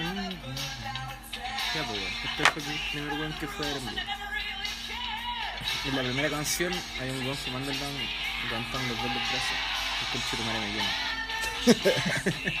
[0.00, 2.00] Ya, pues.
[2.24, 4.00] Este fue el primer weón que fue a ver en vivo.
[5.86, 7.92] En la primera canción hay un weón fumando el down
[8.48, 9.58] levantando los dos brazos.
[10.00, 10.90] Y el chito me llena.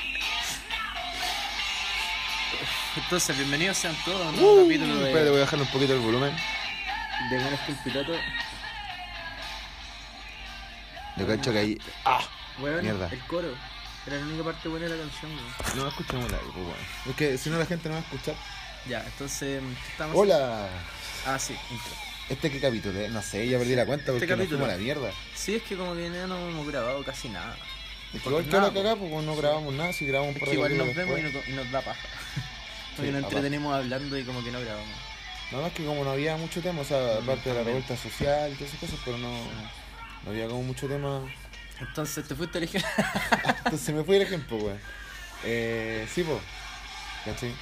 [2.96, 5.94] Entonces, bienvenidos sean todos a un nuevo capítulo de, Espérate, voy a bajarle un poquito
[5.94, 6.36] el volumen.
[7.30, 8.12] de Menos que un piloto.
[11.16, 11.78] Yo cacho que ahí.
[12.04, 12.20] ¡Ah!
[12.58, 13.08] Weón, Mierda.
[13.10, 13.54] el coro.
[14.06, 15.76] Era la única parte buena de la canción, weón.
[15.76, 16.74] No escuchamos la pues, bueno.
[17.08, 18.34] Es que si no la gente no va a escuchar.
[18.88, 20.68] Ya, entonces, ¿qué estamos Hola.
[21.26, 21.92] Ah, sí, intro.
[22.30, 22.98] ¿Este qué capítulo?
[22.98, 23.08] eh?
[23.10, 24.58] No sé, ya perdí la cuenta porque nos capítulo.
[24.60, 25.12] fuimos a la mierda.
[25.34, 27.54] Sí, es que como que no hemos grabado casi nada.
[28.14, 30.40] Es que Porque igual que nada, cagá, pues no grabamos nada, si grabamos un Es
[30.40, 31.46] par que de igual nos capítulos vemos y después.
[31.46, 32.00] nos, y nos da paja.
[32.96, 33.36] Porque Sí, nos aparte.
[33.36, 34.96] entretenemos hablando y como que no grabamos.
[35.52, 38.50] Nada más que como no había mucho tema, o sea, aparte de la revuelta social
[38.52, 39.30] y todas esas cosas, pero no,
[40.24, 41.22] no había como mucho tema.
[41.80, 42.84] Entonces te fuiste a elegir.
[43.64, 44.78] Entonces me fui el ejemplo, weón.
[45.44, 46.38] Eh, sí, pues.
[47.24, 47.52] ¿Cachai?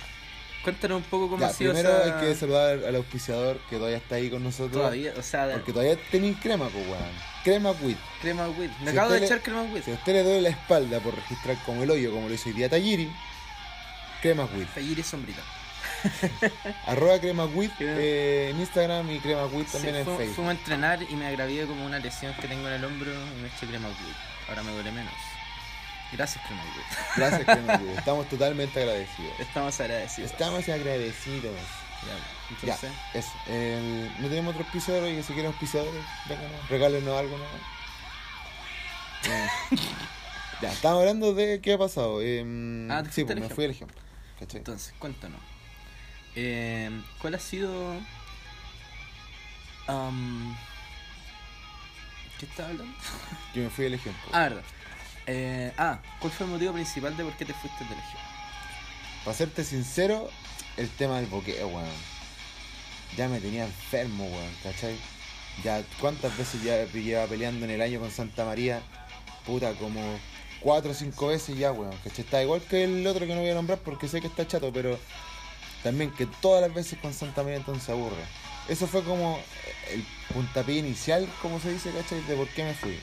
[0.64, 3.98] Cuéntanos un poco cómo Ya, ha sido primero hay que saludar al auspiciador que todavía
[3.98, 4.72] está ahí con nosotros.
[4.72, 7.02] Todavía, o sea, Porque todavía tenéis crema, pues, weón.
[7.44, 7.96] Crema quit.
[8.20, 8.70] crema with.
[8.82, 9.84] Me Si acabo de le- echar crema with.
[9.84, 12.48] Si a usted le duele la espalda por registrar como el hoyo, como lo hizo
[12.48, 13.10] hoy día Talliri,
[14.20, 14.48] crema.
[14.74, 15.40] Tallir y sombrita.
[16.86, 17.96] Arroba crema quit Qué bien.
[17.98, 20.34] eh, en Instagram y crema quit Sí, también en Facebook.
[20.36, 23.42] Fuimos a entrenar y me agravié como una lesión que tengo en el hombro y
[23.42, 24.16] me eché crema with.
[24.48, 25.12] Ahora me duele menos.
[26.12, 27.16] Gracias crema with.
[27.16, 27.98] Gracias, crema quit.
[27.98, 29.32] Estamos totalmente agradecidos.
[29.40, 30.30] Estamos agradecidos.
[30.30, 31.54] Estamos agradecidos.
[32.02, 33.32] Ya, Ya, entonces, eso.
[33.48, 36.04] El- no tenemos otro auspiciador y si quieren auspiciadores,
[36.70, 37.44] regálenos algo ¿no?
[40.62, 42.22] ya, estamos hablando de qué ha pasado.
[42.22, 44.00] Em, Ah, sí, pues al me fui el ejemplo.
[44.38, 44.58] ¿cachai?
[44.58, 45.40] entonces, cuéntanos.
[46.40, 46.88] Eh,
[47.20, 47.94] ¿Cuál ha sido...
[52.38, 52.94] ¿Qué estaba hablando?
[53.54, 54.22] Yo me fui el ejemplo.
[54.32, 54.62] Ah, verdad.
[55.26, 58.18] Eh, ah, ¿cuál fue el motivo principal de por qué te fuiste del colegio?
[59.24, 60.30] Para serte sincero,
[60.76, 61.88] el tema del boqueo, weón.
[63.16, 64.96] Ya me tenía enfermo, weón, ¿cachai?
[65.64, 68.80] Ya, ¿cuántas veces ya lleva peleando en el año con Santa María?
[69.44, 70.00] Puta, como
[70.60, 72.24] cuatro o cinco veces ya, weón, ¿cachai?
[72.24, 74.72] Está igual que el otro que no voy a nombrar porque sé que está chato,
[74.72, 74.96] pero
[75.82, 78.24] también que todas las veces con Santa María entonces aburre.
[78.68, 79.40] Eso fue como
[79.90, 82.22] el puntapié inicial, como se dice, ¿cachai?
[82.24, 82.98] De por qué me fui.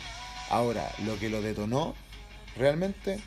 [0.50, 1.96] Ahora, lo que lo detonó
[2.56, 3.20] realmente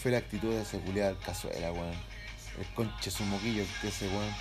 [0.00, 1.94] fue la actitud de ese culiado del cazuela, weón.
[2.58, 4.34] El conche su moquillo que ese weón.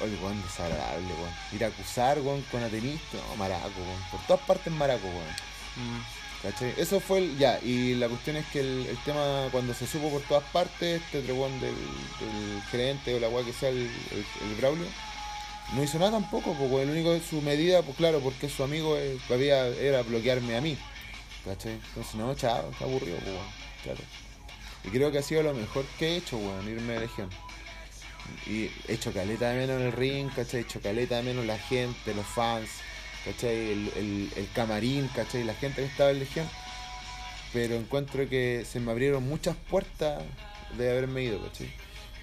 [0.00, 1.32] Oye, weón, desagradable, weón.
[1.52, 4.02] Ir a acusar, weón, con atenista, no, maraco, weón.
[4.10, 6.04] Por todas partes maraco, weón.
[6.42, 6.72] ¿Cachai?
[6.76, 7.38] Eso fue el.
[7.38, 11.18] Ya, y la cuestión es que el, tema, cuando se supo por todas partes, este
[11.18, 14.86] otro weón del, del gerente o la weá que sea, el, el, Braulio,
[15.74, 16.88] no hizo nada tampoco, weón.
[16.88, 19.18] El único su medida, pues claro, porque su amigo eh,
[19.80, 20.78] era bloquearme a mí.
[21.44, 21.72] ¿Cachai?
[21.72, 23.34] Entonces, no, chao, está aburrido, pues.
[23.82, 24.00] Claro.
[24.84, 27.30] Y creo que ha sido lo mejor que he hecho, weón, irme de legión.
[28.46, 30.60] Y he hecho caleta de menos en el ring, ¿cachai?
[30.60, 32.70] He hecho caleta de menos la gente, los fans,
[33.24, 33.72] ¿cachai?
[33.72, 35.44] El, el, el camarín, ¿cachai?
[35.44, 36.48] La gente que estaba en legión.
[37.52, 40.22] Pero encuentro que se me abrieron muchas puertas
[40.76, 41.72] de haberme ido, ¿cachai?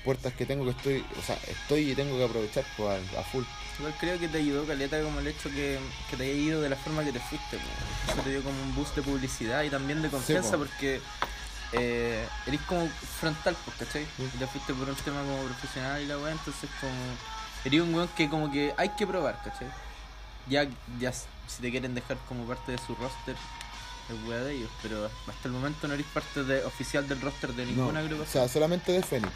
[0.03, 3.23] Puertas que tengo que estoy, o sea, estoy y tengo que aprovechar pues, a, a
[3.23, 3.43] full.
[3.79, 5.79] Igual creo que te ayudó Caleta como el hecho que,
[6.09, 7.57] que te haya ido de la forma que te fuiste.
[7.57, 8.11] po.
[8.11, 10.59] Eso te dio como un boost de publicidad y también de confianza po.
[10.59, 11.01] porque
[11.73, 12.87] eh, eres como
[13.19, 14.03] frontal, pues, ¿cachai?
[14.03, 16.93] Y te fuiste por un tema como profesional y la weá, entonces como...
[17.65, 19.67] Eres un weón que como que hay que probar, ¿cachai?
[20.47, 20.67] Ya,
[20.99, 21.25] ya si
[21.61, 25.51] te quieren dejar como parte de su roster, es weá de ellos, pero hasta el
[25.51, 28.27] momento no eres parte de, oficial del roster de No, ninguna o agrupación.
[28.43, 29.31] sea, solamente de Fénix.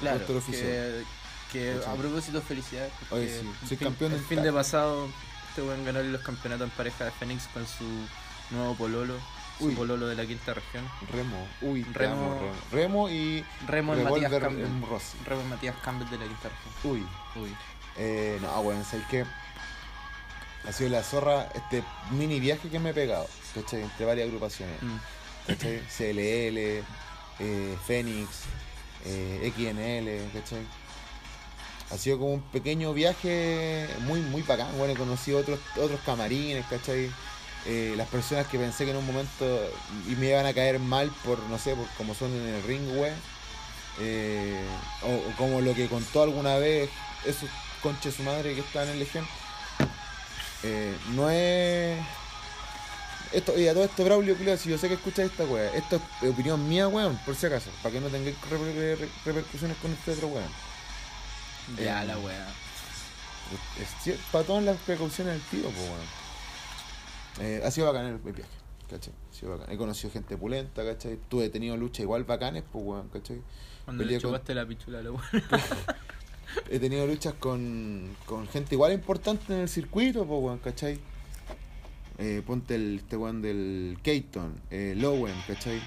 [0.00, 1.04] Claro, que,
[1.52, 2.92] que a propósito felicidades.
[3.10, 5.08] Oye, sí, soy fin- campeón El fin de pasado,
[5.48, 7.84] este weón ganó los campeonatos en pareja de Fénix con su
[8.50, 9.14] nuevo pololo,
[9.60, 9.72] Uy.
[9.72, 10.84] su pololo de la quinta región.
[11.12, 12.54] Remo, uy, te Remo- amo, Remo.
[12.72, 14.64] Remo y Remo en Matías Campbell.
[14.64, 14.84] en.
[15.26, 16.92] Remo Matías Campbell de la quinta región.
[16.92, 17.06] Uy,
[17.42, 17.56] Uy.
[17.96, 19.24] Eh, no, bueno, ¿sabes qué?
[20.68, 23.82] Ha sido la zorra este mini viaje que me he pegado, ¿cachai?
[23.82, 24.96] Entre varias agrupaciones, Mm.
[25.46, 25.80] ¿cachai?
[25.96, 26.82] CLL,
[27.38, 28.28] eh, Fénix,
[29.06, 30.60] eh, XNL, ¿cachai?
[31.90, 36.64] Ha sido como un pequeño viaje muy, muy bacán, bueno, he conocido otros, otros camarines,
[36.66, 37.10] ¿cachai?
[37.66, 39.44] Eh, las personas que pensé que en un momento
[40.08, 42.86] y me iban a caer mal por, no sé, por como son en el ring,
[42.96, 43.12] güey.
[44.00, 44.62] Eh,
[45.02, 46.88] o, o como lo que contó alguna vez
[47.26, 47.50] esos
[47.82, 49.26] conches su madre que estaban en Legión.
[50.62, 51.98] Eh, no es.
[53.32, 56.00] Esto, y a todo esto, Braulio, culiao, si yo sé que escuchas esta wea, esto
[56.20, 59.92] es opinión mía, weón, por si acaso, para que no tengáis reper- re- repercusiones con
[59.92, 60.50] este otro weón.
[61.78, 62.46] Ya Eh, la weá.
[64.06, 66.00] Es, para todas las precauciones del tío, pues weón.
[67.48, 68.50] Eh, ha sido bacán el, el viaje.
[68.90, 69.12] ¿Cachai?
[69.30, 69.70] Sí, bacán.
[69.70, 71.16] He conocido gente pulenta, ¿cachai?
[71.28, 73.40] Tuve tenido luchas igual bacanes, pues, weón, ¿cachai?
[73.84, 75.28] Cuando Peleé le con- chupaste la pichula, lo bueno.
[76.70, 80.98] He tenido luchas con, con gente igual importante en el circuito, pues, weón, ¿cachai?
[82.18, 85.80] Eh, ponte el, este weón del Keaton, eh, Lowen, ¿cachai?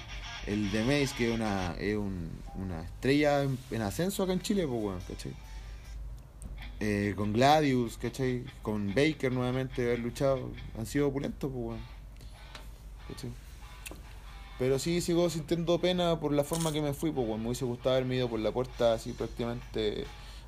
[0.46, 4.40] El de Mace, que es una, es un- una estrella en, en ascenso acá en
[4.40, 5.32] Chile, pues, weón, ¿cachai?
[6.80, 8.44] Eh, con Gladius, ¿cachai?
[8.62, 10.50] Con Baker nuevamente haber luchado.
[10.78, 11.80] Han sido opulentos, pues, weón.
[13.08, 13.30] ¿cachai?
[14.58, 17.40] Pero sí sigo sintiendo pena por la forma que me fui, pues, weón.
[17.40, 20.04] Me hubiese gustado haberme ido por la puerta así prácticamente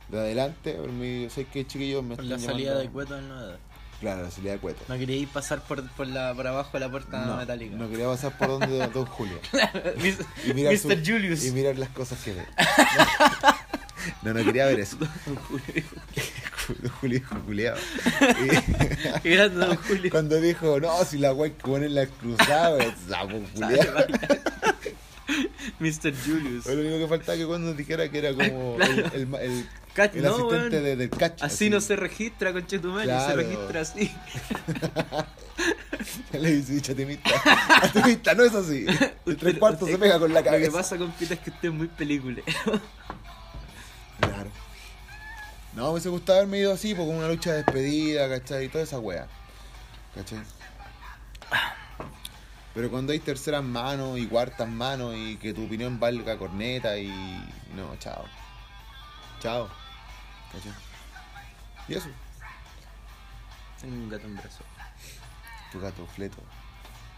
[0.09, 0.77] de adelante.
[0.79, 3.67] Haberme ido, sé que chiquillos me Con la están salida llamando- de Cueto en
[4.01, 4.85] Claro, la salida de Cueto.
[4.89, 7.77] No queríais pasar por, por, la, por abajo de la puerta No, metálica.
[7.77, 9.39] no quería pasar por donde Don Julio.
[10.45, 10.79] Y mirar Mr.
[10.79, 11.45] su- Julius.
[11.47, 12.43] Y mirar las cosas que ve.
[14.23, 14.97] No, no quería ver eso.
[14.99, 15.37] Don
[17.01, 17.77] Julio dijo culiao.
[19.25, 20.11] Y- grande Don Julio.
[20.13, 23.95] Cuando dijo, no, si la wey que pone la cruzada, sapo culiao.
[25.81, 26.13] Mr.
[26.25, 26.67] Julius.
[26.67, 29.67] Lo único que faltaba que cuando dijera que era como el, el, el,
[30.05, 31.43] El no, asistente de- del catch.
[31.43, 33.37] Así no se registra con Chetumani, se Claro.
[33.37, 34.15] registra así.
[36.33, 37.31] Le dice dicho atimista.
[37.83, 38.87] Atimista, no es así.
[39.25, 40.73] El tres cuartos se pega con la Lo que cabeza.
[40.73, 42.43] pasa con Pita es que usted es muy película.
[44.21, 44.51] Claro.
[45.75, 48.67] No, me hubiese gustado haberme ido así, pues, con una lucha de despedida, ¿cachai?
[48.67, 49.27] Y toda esa wea.
[50.15, 50.39] ¿Cachai?
[52.75, 57.09] Pero cuando hay terceras manos y cuartas manos y que tu opinión valga corneta y.
[57.75, 58.25] No, chao.
[59.41, 59.71] Chao.
[60.57, 60.73] ¿Cachai?
[61.89, 62.09] Y eso,
[63.81, 64.65] Tengo un gato en brazo.
[65.73, 66.39] tu gato fleto.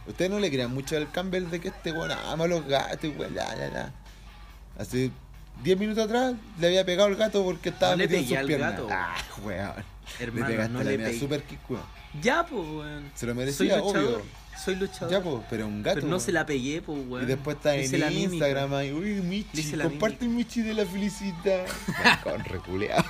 [0.07, 3.35] Ustedes no le crean mucho al Campbell de que este weón ama los gatos weón,
[3.35, 3.93] ya, ya.
[4.79, 5.11] Hace
[5.63, 8.37] 10 minutos atrás le había pegado al gato porque estaba No le metido en sus
[8.39, 8.71] al piernas.
[8.73, 8.89] gato.
[8.91, 9.73] Ah, weón.
[10.19, 11.19] Hermano, le pegaste no la le pegué.
[11.19, 11.83] super kick, weón.
[12.23, 13.11] Ya, pues, weón.
[13.15, 14.23] Se lo merecía, obvio.
[14.65, 15.11] Soy luchador.
[15.11, 15.97] Ya, pues, pero un gato.
[15.97, 16.21] Pero no weón.
[16.21, 17.25] se la pegué, pues, weón.
[17.25, 18.11] Y después está en la.
[18.11, 21.67] Instagram ahí, uy, Michi, la comparte Michi de la felicidad.
[22.25, 23.05] Con reculeado.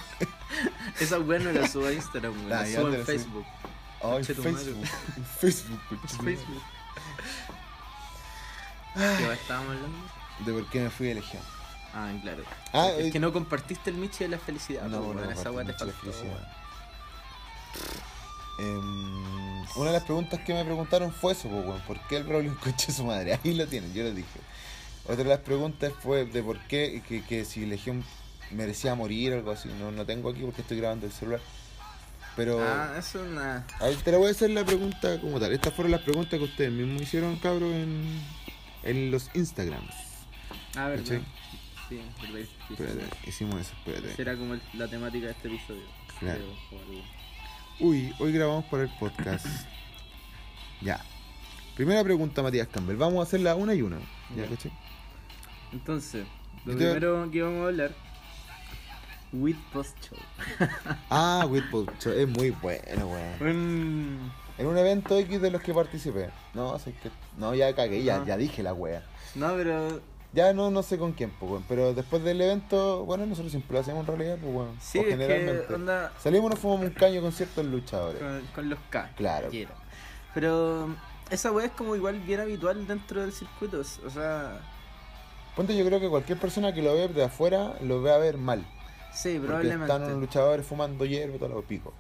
[1.01, 2.53] Esa weón no la subo a Instagram, weón.
[2.53, 3.07] Ah, La subo te en.
[3.07, 3.47] Facebook.
[4.01, 4.25] Oh, en.
[4.25, 4.47] Facebook.
[5.17, 5.81] En Facebook,
[6.19, 6.37] madre.
[6.37, 6.63] Facebook.
[8.95, 9.99] ¿Qué va estábamos hablando?
[10.45, 11.43] De por qué me fui de Legión.
[11.95, 12.45] Ah, claro.
[12.73, 14.83] Ah, es eh, que no compartiste el Michi de la felicidad.
[14.83, 16.13] No, pues, bueno, weón, esa weá te faltó.
[18.59, 21.49] Em, una de las preguntas que me preguntaron fue eso,
[21.87, 23.39] ¿por qué el Braulio coche su madre?
[23.43, 24.41] Ahí lo tienen, yo lo dije.
[25.05, 28.05] Otra de las preguntas fue de por qué, que, que si Legión
[28.51, 29.69] merecía morir o algo así.
[29.79, 31.41] No, no tengo aquí porque estoy grabando el celular.
[32.37, 33.67] Pero Ah, eso es una.
[33.81, 35.53] a ver, te la voy a hacer la pregunta como tal.
[35.53, 38.21] Estas fueron las preguntas que ustedes mismos hicieron, cabros, en,
[38.85, 39.95] en los Instagrams.
[40.77, 41.03] Ah, verdad.
[41.05, 41.25] ¿Cachai?
[41.89, 42.49] Sí, verdad.
[42.71, 44.15] Espérate, hicimos eso, espérate.
[44.15, 45.83] Será como el- la temática de este episodio.
[46.21, 46.41] Claro.
[46.69, 47.18] creo.
[47.81, 49.47] Uy, hoy grabamos para el podcast.
[50.81, 51.01] ya.
[51.77, 52.97] Primera pregunta, Matías Campbell.
[52.97, 53.99] Vamos a hacerla una y una.
[54.37, 54.49] ¿Ya, Ya.
[54.49, 54.73] cachai?
[55.73, 56.27] Entonces,
[56.65, 57.91] lo primero que vamos a hablar.
[59.33, 60.19] With Post Show.
[61.11, 63.07] Ah, Whitpool Show, es muy bueno,
[63.41, 64.31] weón.
[64.57, 66.31] En un evento X de los que participé.
[66.55, 67.11] No, sé que.
[67.37, 69.03] No, ya cagué, ya, ya dije la wea.
[69.35, 70.01] No, pero.
[70.33, 71.63] Ya no, no sé con quién, pues.
[71.69, 74.77] Pero después del evento, bueno, nosotros siempre lo hacemos en realidad, pues, weón.
[74.81, 75.67] Sí, generalmente.
[75.67, 78.21] que onda Salimos, nos fumamos un caño con ciertos luchadores.
[78.21, 79.11] con, con los K.
[79.17, 79.49] Claro.
[79.49, 79.71] quiero.
[80.35, 80.89] Pero
[81.31, 83.81] esa weá es como igual bien habitual dentro del circuito.
[83.81, 84.61] O sea,
[85.57, 88.37] Ponte, yo creo que cualquier persona que lo ve de afuera lo ve a ver
[88.37, 88.65] mal.
[89.13, 89.93] sí, Porque probablemente.
[89.93, 91.93] están los luchadores fumando hierba y todo lo pico.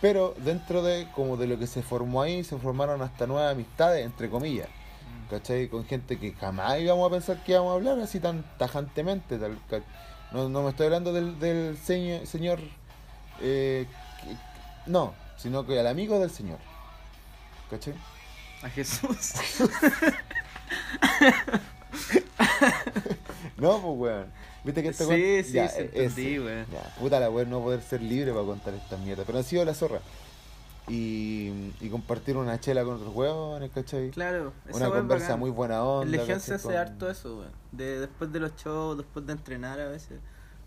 [0.00, 4.06] Pero dentro de como de lo que se formó ahí, se formaron hasta nuevas amistades,
[4.06, 4.68] entre comillas.
[5.30, 5.68] ¿Cachai?
[5.68, 9.38] Con gente que jamás íbamos a pensar que íbamos a hablar así tan tajantemente.
[9.38, 9.58] Tal,
[10.32, 12.58] no, no me estoy hablando del, del señor, señor
[13.40, 13.86] eh,
[14.22, 14.36] que-
[14.90, 16.58] no, sino que al amigo del señor.
[17.70, 17.94] ¿Cachai?
[18.62, 19.34] A Jesús.
[23.56, 24.26] No, pues weón.
[24.64, 26.66] Viste que este Sí, sí, ya, sí, entendí, weón.
[26.72, 29.26] Ya, puta la weón no poder ser libre para contar estas mierdas.
[29.26, 30.00] Pero ha sido la zorra.
[30.90, 34.10] Y, y compartir una chela con otros weones, ¿cachai?
[34.10, 35.40] Claro, Una conversa bacán.
[35.40, 36.06] muy buena En onda.
[36.06, 37.50] Legión se hace Con- harto eso, weón.
[37.72, 40.18] De, después de los shows, después de entrenar a veces.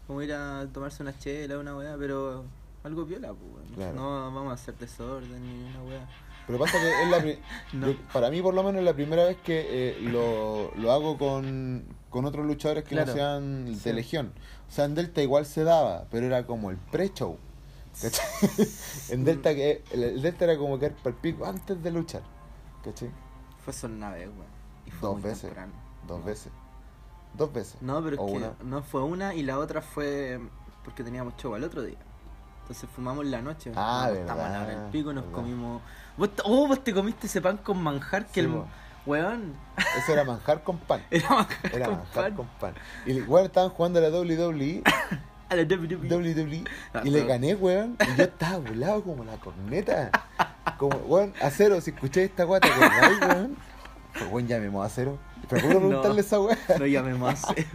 [0.07, 2.43] Como ir a tomarse una chela, una weá, pero
[2.83, 3.75] algo piola, pues.
[3.75, 3.93] Claro.
[3.95, 6.07] No vamos a hacer desorden ni una weá.
[6.47, 7.39] Pero pasa que es la pri-
[7.73, 7.87] No.
[7.91, 11.17] yo- para mí por lo menos es la primera vez que eh, lo, lo hago
[11.17, 13.07] con, con otros luchadores que Claro.
[13.11, 13.93] no sean de Sí.
[13.93, 14.33] Legión.
[14.67, 17.37] O sea, en Delta igual se daba, pero era como el pre-show.
[17.99, 18.25] ¿Cachai?
[19.09, 21.91] en Delta que el, el Delta era como que era para el pico antes de
[21.91, 22.21] luchar.
[22.83, 23.09] ¿Cachai?
[23.63, 24.51] Fue solo una vez, weón.
[24.85, 25.41] Y fue Dos muy veces.
[25.41, 25.73] temprano.
[26.07, 26.25] Dos No.
[26.25, 26.51] veces.
[27.33, 27.77] Dos veces.
[27.81, 28.53] No, pero O es que una.
[28.63, 30.39] no fue una y la otra fue
[30.83, 31.97] porque teníamos show al otro día.
[32.61, 33.71] Entonces fumamos en la noche.
[33.75, 35.35] Ah, Nos acostamos a la hora verdad, del pico, nos verdad.
[35.39, 35.81] comimos.
[36.17, 38.63] ¿Vos oh, vos te comiste ese pan con manjar que Sí, el.
[39.05, 39.55] Weón.
[39.97, 41.03] Eso era manjar con pan.
[41.11, 42.35] Era manjar Era con manjar pan.
[42.35, 42.75] con pan.
[43.05, 44.83] Y weón estaban jugando a la WWE,
[45.51, 46.07] A la WWE.
[46.07, 47.97] WWE, Ah, y le gané, weón.
[47.99, 50.09] Y yo estaba volado como la corneta.
[50.77, 53.57] Como, weón, a cero, si escuché esta guata, ¿acordáis, weón?
[54.13, 55.17] Pues, weón, llamemos a cero.
[55.49, 55.87] Pero puedo No.
[55.87, 56.57] preguntarle esa weá.
[56.79, 57.67] No llamemos a cero.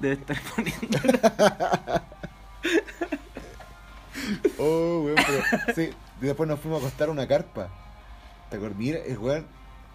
[0.00, 0.98] Debe estar poniendo.
[4.58, 5.90] Oh, weón, pero sí.
[6.22, 7.68] Y después nos fuimos a acostar a una carpa.
[8.50, 8.78] ¿Te acuerdas?
[8.78, 9.46] Mira, es weón.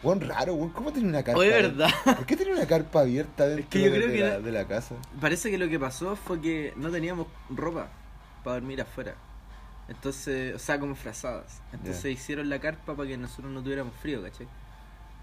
[0.05, 0.69] Weón raro, weón.
[0.71, 1.39] ¿Cómo tenía una carpa?
[1.39, 1.89] Oye, verdad.
[2.03, 4.39] ¿Por qué tenía una carpa abierta dentro que yo de, creo de que la, era-
[4.39, 4.95] de la casa?
[5.19, 7.89] Parece que lo que pasó fue que no teníamos ropa
[8.43, 9.15] para dormir afuera.
[9.88, 11.62] Entonces, o sea, como frazadas.
[11.74, 14.47] Entonces hicieron la carpa para que nosotros no tuviéramos frío, ¿cachai?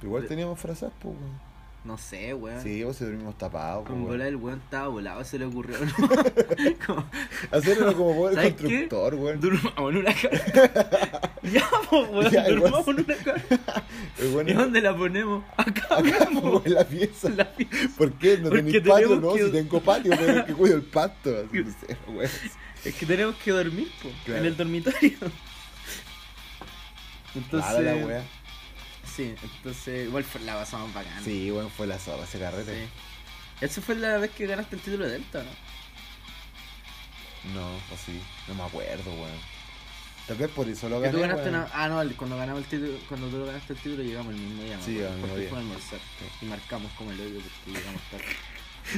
[0.02, 1.51] Igual teníamos frazadas, pues, weón.
[1.84, 2.62] No sé, weón.
[2.62, 5.76] Sí, vos se dormimos tapados, Con pues, bola el weón estaba volado, se le ocurrió.
[5.84, 5.92] ¿no?
[6.86, 7.04] Como,
[7.50, 8.56] Hacerlo como ¿Sabes qué?
[8.56, 9.40] constructor, weón.
[9.40, 11.32] durmamos en una carpa.
[11.42, 13.84] ya, pues, weón, Ya, durmamos en una carpa.
[14.20, 15.44] El ¿Y dónde la ponemos?
[15.56, 17.26] Acá, acá, pues, en la pieza.
[17.28, 17.88] en la pieza.
[17.98, 18.38] ¿Por qué?
[18.38, 19.16] ¿No tenéis patio?
[19.20, 21.30] No, que- si tengo patio, pero es que cuido el pasto.
[21.36, 22.30] Así, no sé, weón.
[22.84, 23.88] Es que tenemos que dormir,
[24.24, 24.40] Claro.
[24.40, 25.18] en el dormitorio.
[27.34, 28.22] Entonces, Nada la weá.
[29.14, 31.22] Sí, entonces igual fue, la pasamos bacán.
[31.24, 32.84] Sí, weón, fue la zorra ese carrete.
[32.84, 32.90] Sí.
[33.64, 35.50] Esa fue la vez que ganaste el título de Delta, ¿no?
[37.54, 39.52] No, o sí, no me acuerdo, weón.
[40.26, 41.68] Tal vez por eso lo gané, tú ganaste una...
[41.72, 44.62] Ah, no, el- cuando ganamos el título, cuando tú ganaste el título llegamos el mismo
[44.62, 45.50] día, Sí, al mismo día.
[46.40, 48.24] y marcamos como el hoyo porque llegamos tarde.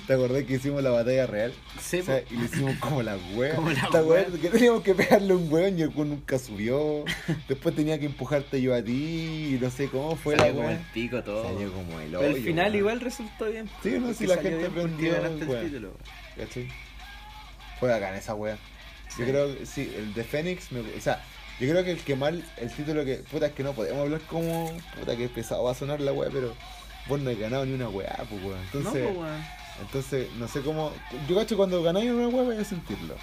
[0.07, 1.53] ¿Te acordás que hicimos la batalla real?
[1.81, 3.55] Sí, O sea, y le hicimos como la wea.
[3.57, 4.41] Como la ¿Te acuerdas wea.
[4.41, 7.05] que teníamos que pegarle a un weón y el weón nunca subió?
[7.49, 10.69] Después tenía que empujarte yo a ti y no sé cómo fue Salió la como
[10.69, 10.77] wea.
[10.79, 11.45] el pico todo.
[11.45, 12.29] Salió como el Pero hoyo.
[12.37, 13.69] al final igual resultó bien.
[13.83, 15.15] Sí, no, porque si la gente aprendió.
[16.37, 16.69] ¿Cachai?
[17.81, 18.57] Fue bacán esa wea.
[19.09, 19.21] Sí.
[19.21, 21.23] Yo creo que sí, el de Fénix, me- o sea,
[21.61, 24.21] yo creo que el que mal, el título que, puta, es que no podemos hablar
[24.23, 26.55] como, puta, que pesado va a sonar la wea, pero
[27.07, 28.59] vos no has ganado ni una wea, pues weón.
[28.73, 29.45] No, Entonces, pues, weón.
[29.81, 30.93] Entonces, no sé cómo,
[31.29, 33.15] yo cacho cuando ganáis una wea vais a sentirlo.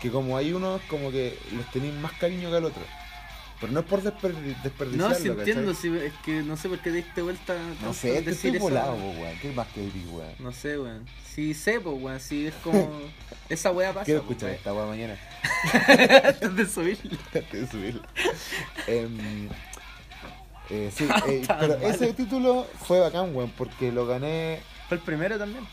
[0.00, 2.82] Que como hay unos como que los tenéis más cariño que al otro.
[3.60, 6.80] Pero no es por desper- desperdiciarlo, No, sí entiendo, sí, es que no sé por
[6.80, 7.56] qué diste vuelta.
[7.80, 9.38] No sé, te decir estoy volado, weón.
[9.40, 10.34] ¿Qué más que weón?
[10.40, 11.06] No sé, weón.
[11.32, 12.20] Sí sé, pues, weón.
[12.20, 13.00] Sí, es como.
[13.48, 14.04] Esa weá pasa.
[14.04, 15.16] Quiero escuchar esta wea mañana.
[16.24, 16.98] Antes de subir.
[17.34, 18.08] antes de subirla.
[18.86, 19.48] Em,
[20.70, 25.38] eh, sí, eh, pero ese título fue bacán, weón, porque lo gané, Fue el primero
[25.38, 25.66] también.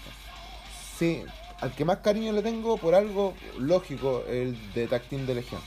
[0.98, 1.24] sí,
[1.60, 5.62] al que más cariño le tengo por algo lógico, el de Tag Team de Legión,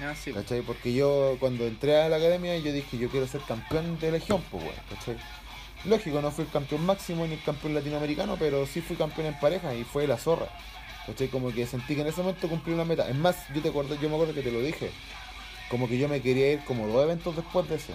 [0.00, 0.32] Ah, sí.
[0.32, 0.62] ¿cachai?
[0.62, 4.42] Porque yo cuando entré a la academia yo dije yo quiero ser campeón de Legión,
[4.50, 5.16] pues, weón, ¿cachai?
[5.84, 9.38] Lógico, no fui el campeón máximo ni el campeón latinoamericano, pero sí fui campeón en
[9.38, 10.46] pareja y fue la zorra.
[11.06, 11.28] ¿Cachai?
[11.28, 13.06] Como que sentí que en ese momento cumplí una meta.
[13.08, 14.90] Es más, yo te acuerdo, yo me acuerdo que te lo dije.
[15.68, 17.92] Como que yo me quería ir como dos eventos después de ese.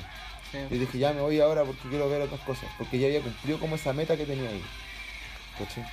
[0.51, 0.57] Sí.
[0.71, 2.69] Y dije, ya me voy ahora porque quiero ver otras cosas.
[2.77, 4.63] Porque ya había cumplido como esa meta que tenía ahí.
[5.57, 5.85] ¿Cachai?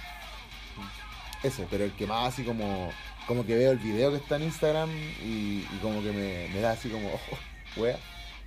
[1.43, 2.93] Ese, pero el que más así como.
[3.27, 4.89] Como que veo el video que está en Instagram
[5.25, 7.39] y, y como que me, me da así como, ojo,
[7.77, 7.99] wea,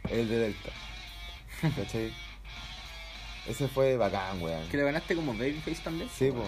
[0.05, 0.69] es el de Delta.
[1.75, 2.13] ¿Cachai?
[3.45, 4.67] Ese fue bacán, weón.
[4.69, 6.09] Que lo ganaste como Babyface también.
[6.17, 6.45] Sí, po.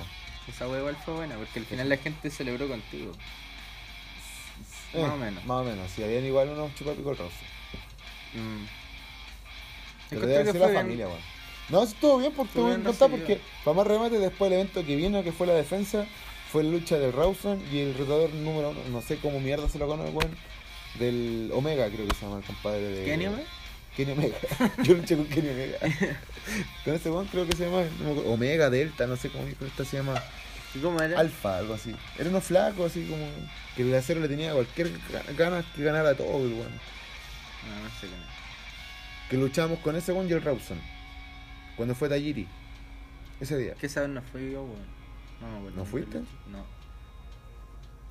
[0.47, 3.11] Esa weá igual fue buena, porque al final la gente celebró contigo.
[4.93, 5.45] Eh, Más o menos.
[5.45, 5.91] Más o menos.
[5.91, 7.39] Si habían igual unos chupapicos rosas.
[8.33, 8.80] Mm.
[10.11, 11.19] Pero debe ser fue la familia, weón.
[11.69, 14.85] No, estuvo bien porque voy a bien contar porque, para más remate, después el evento
[14.85, 16.05] que vino, que fue la defensa,
[16.51, 19.79] fue la lucha del Rawson y el retador número uno, no sé cómo mierda se
[19.79, 20.35] lo conoce, weón,
[20.99, 23.05] del Omega, creo que se llama el compadre de.
[23.05, 23.47] ¿Kenny Omega?
[23.95, 24.35] Kenny Omega.
[24.83, 25.77] Yo luché con Kenny Omega.
[26.85, 29.97] con ese weón creo que se llama no Omega, Delta, no sé cómo esta se
[29.97, 30.21] llama.
[30.75, 31.19] ¿Y cómo era?
[31.19, 31.93] Alfa, algo así.
[32.17, 33.25] Era uno flaco, así como.
[33.75, 36.71] Que el acero le tenía cualquier ga- ganas que ganara todo, el weón.
[36.71, 38.30] No, no sé quién es.
[39.31, 40.77] Que luchamos con ese weón y el Rawson.
[41.77, 42.47] Cuando fue Tajiri.
[43.39, 43.73] Ese día.
[43.75, 45.01] Que esa vez no fui yo, weón.
[45.63, 45.71] No.
[45.71, 46.19] ¿No fuiste?
[46.51, 46.63] No.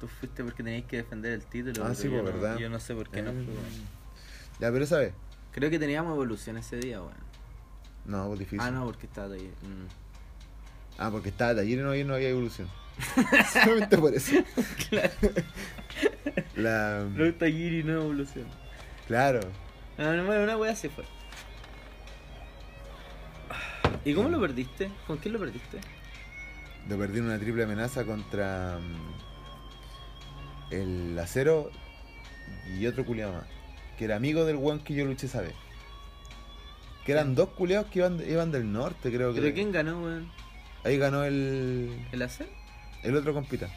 [0.01, 1.85] Tú fuiste porque tenías que defender el título.
[1.85, 2.57] Ah, sí, yo pues, no- verdad.
[2.59, 3.87] Yo no sé por qué no fui, weón.
[4.59, 5.13] Ya, pero esa vez.
[5.53, 7.15] Creo que teníamos evolución ese día, weón.
[8.07, 8.61] No, pues difícil.
[8.63, 9.53] Ah, no, porque estaba ahí.
[9.63, 10.99] Mm.
[10.99, 12.69] Ah, porque estaba Tajiri y no, había- no había evolución.
[13.53, 14.37] Solamente por eso.
[14.89, 15.13] Claro.
[16.57, 17.07] La...
[17.15, 18.47] No está Giri, no evolución.
[19.07, 19.41] Claro.
[19.99, 21.05] No, no, bueno, una wea se fue.
[24.05, 24.91] ¿Y cómo lo perdiste?
[25.07, 25.79] ¿Con quién lo perdiste?
[26.89, 31.71] De perder una triple amenaza contra mm, el acero
[32.79, 33.45] y otro culiado más.
[33.99, 35.55] Que era amigo del weón que yo luché esa vez.
[37.05, 39.41] Que eran dos culiados que iban, iban del norte, creo que.
[39.41, 40.31] ¿Pero quién ganó, weón?
[40.85, 42.49] Ahí ganó el, ¿El hacer?
[43.03, 43.69] el otro compita.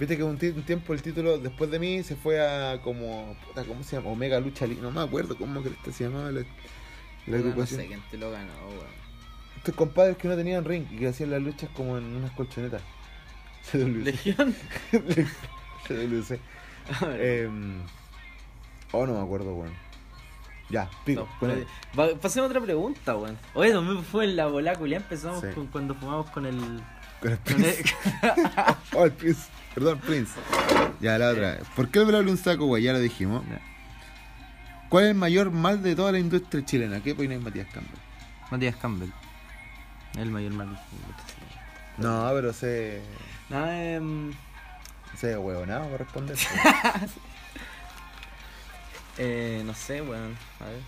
[0.00, 3.36] Viste que un, ti- un tiempo el título después de mí se fue a como.
[3.46, 4.08] puta, ¿Cómo se llama?
[4.10, 4.82] Omega Lucha Libre.
[4.82, 6.40] No me acuerdo cómo que se llamaba la,
[7.26, 9.00] la No sé quién te lo ganó, weón.
[9.58, 12.80] Estos compadres que no tenían ring y que hacían las luchas como en unas colchonetas.
[13.70, 14.04] CWC.
[14.04, 14.54] Legión.
[15.86, 16.40] CWC.
[17.04, 17.48] Eh,
[18.92, 19.72] oh, no me acuerdo, weón.
[20.70, 21.20] Ya, pico.
[21.22, 21.98] no, bueno, espérate.
[22.14, 23.36] Va- pasemos a otra pregunta, weón.
[23.54, 24.96] Oye, también fue en la bola, culia.
[24.96, 25.48] Empezamos Sí.
[25.54, 26.56] con, cuando fumamos con el.
[27.20, 27.84] con el con Prince.
[28.22, 29.42] el- Oh, el Prince.
[29.80, 30.34] Perdón, Prince.
[31.00, 31.58] Ya, la otra.
[31.74, 32.82] ¿Por qué el velable un saco, güey?
[32.82, 33.42] Ya lo dijimos.
[34.90, 37.02] ¿Cuál es el mayor mal de toda la industria chilena?
[37.02, 37.98] ¿Qué opináis, Matías Campbell?
[38.50, 39.08] Matías Campbell.
[40.18, 40.78] El mayor mal.
[41.96, 43.00] No, pero sé.
[43.48, 44.34] No, em,
[45.16, 46.36] sé huevonado para responder.
[49.16, 50.36] eh, no sé, weón.
[50.60, 50.82] A ver.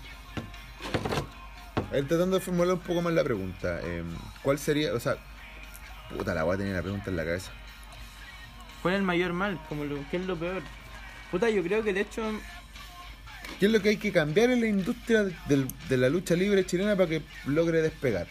[1.89, 3.81] A ver, tratando de formular un poco más la pregunta.
[3.85, 4.05] eh,
[4.43, 5.17] ¿Cuál sería, o sea,
[6.15, 7.53] puta, la voy a tener la pregunta en la cabeza.
[8.83, 9.59] ¿Cuál es el mayor mal?
[9.69, 10.63] Como lo, ¿Qué es lo peor?
[11.31, 12.23] Puta, yo creo que el hecho.
[13.59, 16.97] ¿Qué es lo que hay que cambiar en la industria de la lucha libre chilena
[16.97, 18.27] para que logre despegar?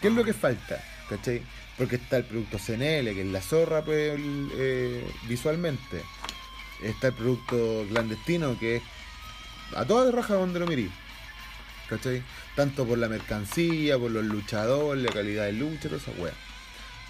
[0.00, 0.82] ¿Qué es lo que falta?
[1.08, 1.42] ¿Cachai?
[1.76, 4.18] Porque está el producto CNL, que es la zorra pues,
[4.56, 6.02] eh, visualmente.
[6.82, 8.82] Está el producto clandestino, que es
[9.76, 10.90] a toda de raja donde lo mirí.
[11.88, 12.22] ¿Cachai?
[12.56, 16.32] Tanto por la mercancía, por los luchadores, la calidad de lucha, toda esa wea.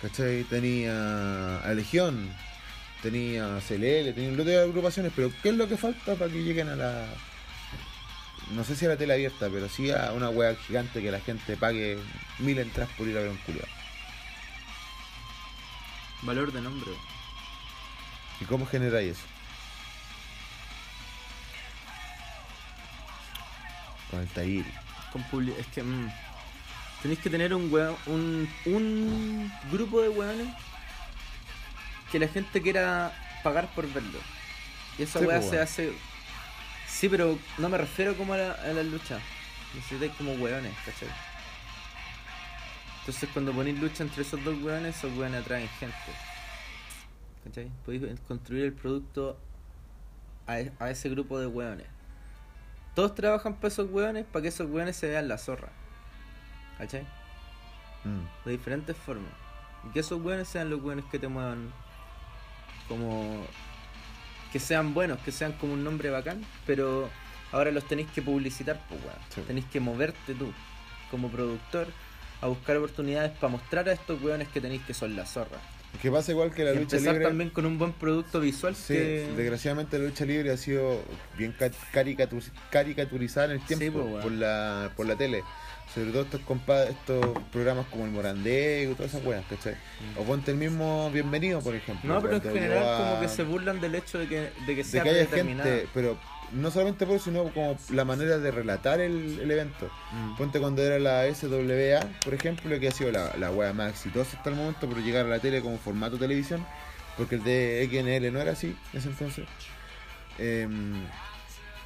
[0.02, 0.42] ¿Cachai?
[0.44, 2.28] Tenía a Legión,
[3.02, 6.42] tenía CLL, tenía un lote de agrupaciones, pero ¿qué es lo que falta para que
[6.42, 7.06] lleguen a la.
[8.50, 11.20] No sé si a la tele abierta, pero sí a una wea gigante que la
[11.20, 11.98] gente pague
[12.40, 13.66] mil entradas por ir a ver un culiao?
[16.22, 16.90] Valor de nombre.
[18.40, 19.26] ¿Y cómo generáis eso?
[24.10, 24.72] Con el Tahiri.
[25.12, 25.82] Con publi- es que.
[25.82, 26.10] mm,
[27.02, 27.96] tenéis que tener un weón.
[28.06, 30.48] Un, un grupo de weones.
[32.10, 34.18] Que la gente quiera pagar por verlo.
[34.98, 35.92] Y esa Sí, weá pues, se hace.
[36.86, 39.18] Sí, pero no me refiero como a la, a la lucha.
[39.74, 41.08] Necesitáis como weones, ¿cachai?
[43.00, 45.96] Entonces cuando ponéis lucha entre esos dos weones, esos weones atraen gente.
[47.44, 47.70] ¿Cachai?
[47.84, 49.36] Podéis construir el producto
[50.46, 51.86] a, e- a ese grupo de weones.
[52.94, 55.70] Todos trabajan para esos weones para que esos weones se vean la zorra.
[56.82, 57.02] ¿Cachai?
[58.04, 58.44] Mm.
[58.44, 59.30] De diferentes formas.
[59.88, 61.72] Y que esos weones sean los weones que te muevan
[62.88, 63.46] como...
[64.52, 67.08] Que sean buenos, que sean como un nombre bacán, pero
[67.52, 69.16] ahora los tenéis que publicitar, pues weón.
[69.34, 69.40] Sí.
[69.46, 70.52] Tenéis que moverte tú,
[71.10, 71.86] como productor,
[72.40, 75.58] a buscar oportunidades para mostrar a estos weones que tenéis que son la zorra.
[76.02, 77.28] Que pasa igual que la y lucha empezar libre.
[77.28, 79.32] también con un buen producto visual Sí, que...
[79.36, 81.02] desgraciadamente la lucha libre ha sido
[81.38, 84.22] bien ca- caricatur- caricaturizada en el Sí, tiempo po, weón.
[84.22, 85.42] por la por la tele.
[85.94, 89.74] Sobre todo estos compa estos programas como el Morandego y todas esas weas, ¿cachai?
[90.16, 92.08] O ponte el mismo Bienvenido, por ejemplo.
[92.10, 92.14] Mm.
[92.14, 94.76] No, pero en general a- como que se burlan del hecho de que, de que
[94.76, 96.16] de sea que haya gente, pero
[96.52, 99.90] no solamente por eso, sino como la manera de relatar el, el evento.
[100.12, 100.36] Mm.
[100.36, 104.36] Ponte cuando era la SWA, por ejemplo, que ha sido la, la wea más exitosa
[104.38, 106.64] hasta el momento, pero llegar a la tele como formato televisión,
[107.18, 109.44] porque el de XNL no era así en ese entonces.
[110.38, 110.94] Em,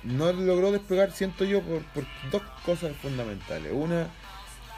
[0.06, 3.72] no logró despegar, siento yo, por, por dos cosas fundamentales.
[3.72, 4.06] Una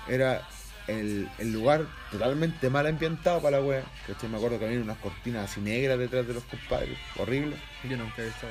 [0.08, 0.42] era
[0.86, 3.82] el, el lugar totalmente mal ambientado para la wea.
[4.06, 4.28] ¿cachai?
[4.30, 7.56] Me acuerdo que había unas cortinas así negras detrás de los compadres, horrible.
[7.88, 8.46] Yo nunca he visto...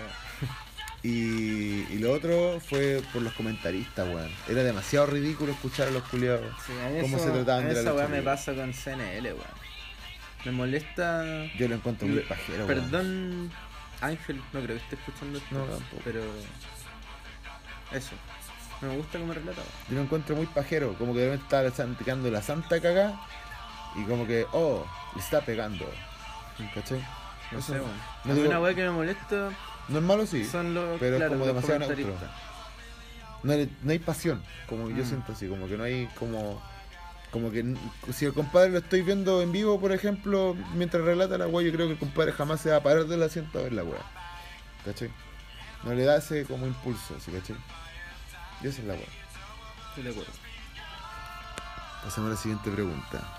[1.03, 4.31] Y, y lo otro fue por los comentaristas, weón.
[4.49, 6.51] Era demasiado ridículo escuchar a los culiados.
[6.65, 9.23] Sí, a cómo eso- se trataban a de la Esa weá me pasa con CNL,
[9.25, 9.67] weón.
[10.45, 11.23] Me molesta...
[11.57, 13.51] Yo lo encuentro muy pajero, weón.
[14.01, 15.55] Ángel, no creo que esté escuchando esto.
[15.55, 16.01] No, tampoco.
[16.03, 16.21] Pero.
[17.91, 18.11] Eso.
[18.81, 19.61] No me gusta como relata.
[19.89, 20.93] Yo lo encuentro muy pajero.
[20.99, 23.19] Como que de repente santificando la santa cagá.
[23.95, 25.85] Y como que, oh, le está pegando.
[26.75, 27.03] ¿Cachai?
[27.51, 27.97] No Eso sé, no- weón.
[28.25, 29.49] no digo- una weá que me molesta
[29.87, 30.43] No es malo, sí.
[30.45, 30.99] son los.
[30.99, 32.13] pero es como demasiado neutro.
[33.43, 34.43] No hay, no hay pasión.
[34.67, 35.07] Como yo Mm.
[35.07, 35.47] siento así.
[35.47, 36.61] Como que no hay como.
[37.31, 37.75] Como que
[38.13, 41.73] si el compadre lo estoy viendo en vivo, por ejemplo, mientras relata la weá, yo
[41.73, 44.01] creo que el compadre jamás se va a parar del asiento a ver la weá.
[44.85, 45.11] ¿Cachai?
[45.83, 47.57] No le da ese como impulso, ¿sí, cachai?
[48.63, 49.07] Y esa es la weá.
[49.89, 50.31] Estoy de acuerdo.
[52.03, 53.37] Pasamos a la siguiente pregunta.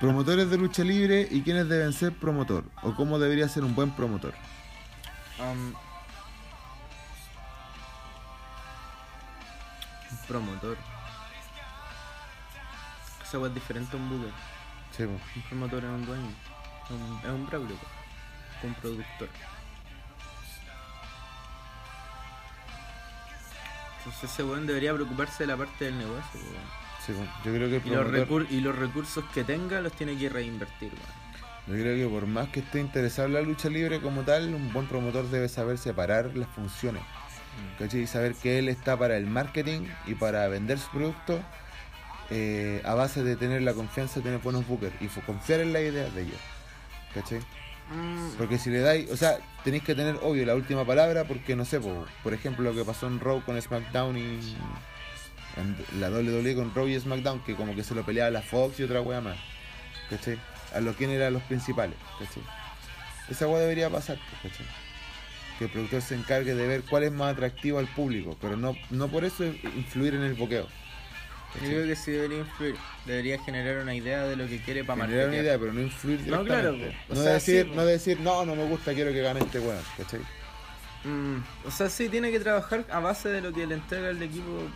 [0.00, 3.90] Promotores de lucha libre y quiénes deben ser promotor o cómo debería ser un buen
[3.90, 4.32] promotor.
[5.38, 5.74] Um,
[10.26, 10.76] promotor.
[13.30, 14.32] Esa weá es diferente a un.
[14.96, 15.12] Sí, po.
[15.12, 16.28] Un promotor es un dueño.
[16.84, 18.66] Es un, es un braulio, po.
[18.66, 19.28] un productor.
[23.98, 27.04] Entonces ese weón debería preocuparse de la parte del negocio, po.
[27.06, 27.24] Sí, po.
[27.44, 30.18] yo creo que el Y los, promotor- recur- y los recursos que tenga los tiene
[30.18, 31.20] que reinvertir, weón.
[31.68, 34.72] Yo creo que por más que esté interesado en la lucha libre como tal, un
[34.72, 37.02] buen promotor debe saber separar las funciones.
[37.78, 38.00] ¿Cachai?
[38.00, 41.40] Y saber que él está para el marketing y para vender su producto
[42.30, 45.80] eh, a base de tener la confianza de tener buenos bookers y confiar en la
[45.80, 46.40] idea de ellos.
[47.14, 47.40] ¿Cachai?
[47.90, 51.56] Mm, Porque si le dais, o sea, tenéis que tener, obvio, la última palabra, porque
[51.56, 54.56] no sé, po, por ejemplo, lo que pasó en Raw con SmackDown y.
[55.56, 58.78] en la WWE con Raw y SmackDown, que como que se lo peleaba la Fox
[58.78, 59.36] y otra wea más.
[60.08, 60.38] ¿Cachai?
[60.72, 62.44] A los quién eran los principales, ¿cachai?
[63.28, 64.66] Esa wea debería pasar, ¿cachai?
[65.58, 68.76] Que el productor se encargue de ver cuál es más atractivo al público, pero no,
[68.90, 70.68] no por eso influir en el boqueo.
[71.54, 72.76] Yo creo que sí debería influir.
[73.04, 76.20] Debería generar una idea de lo que quiere para Generar una idea, pero no influir
[76.28, 76.76] No, claro,
[77.08, 79.82] no, sea, decir, sí, no decir, no, no me gusta, quiero que gane este weón,
[79.96, 80.20] ¿cachai?
[81.04, 84.22] Mm, o sea, sí, tiene que trabajar a base de lo que le entrega el
[84.22, 84.68] equipo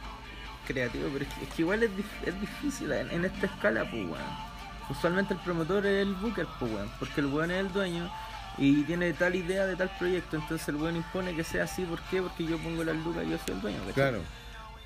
[0.66, 3.82] creativo, pero es que, es que igual es, dif- es difícil en, en esta escala,
[3.90, 4.54] pues, weón.
[4.90, 8.10] Usualmente el promotor es el booker, pues, weón, porque el weón es el dueño
[8.58, 12.00] y tiene tal idea de tal proyecto, entonces el weón impone que sea así, ¿por
[12.02, 12.20] qué?
[12.22, 13.94] Porque yo pongo las lucas y yo soy el dueño, ¿cachai?
[13.94, 14.22] Claro.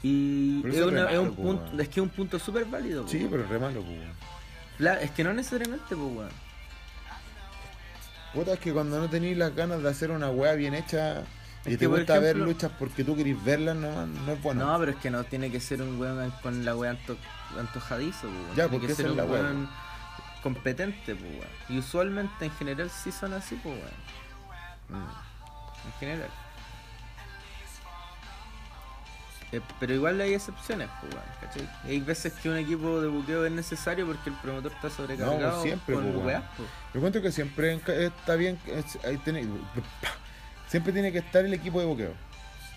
[0.02, 1.80] Y es, una- es un pues, punto, weón.
[1.80, 3.30] es que es un punto súper válido, pues, Sí, weón.
[3.30, 3.98] pero es re malo, pues.
[3.98, 4.12] weón.
[4.78, 6.30] Claro, es que no necesariamente, pues, weón.
[8.34, 11.22] Puta, es que cuando no tenéis las ganas de hacer una weá bien hecha
[11.64, 14.66] y Es te gusta ver ejemplo- luchas porque tú querés verlas, no, no es bueno.
[14.66, 17.16] No, pero es que no tiene que ser un weón con la weá anto-
[17.58, 18.48] antojadizo, pues, weón.
[18.50, 19.68] Ya, tiene porque que ser es un la weón
[20.42, 21.48] competente, pues, weón.
[21.70, 25.02] Y usualmente en general sí son así, pues, weón.
[25.02, 25.06] Mm.
[25.86, 26.28] En general.
[29.50, 31.66] Eh, pero igual hay excepciones, pues, ¿cachai?
[31.84, 35.62] Hay veces que un equipo de buqueo es necesario porque el promotor está sobrecargado No,
[35.62, 36.68] siempre, con pues, weas, pues.
[36.92, 39.46] Yo encuentro que siempre está bien, es- ahí tiene-
[40.68, 42.12] siempre tiene que estar el equipo de boqueo,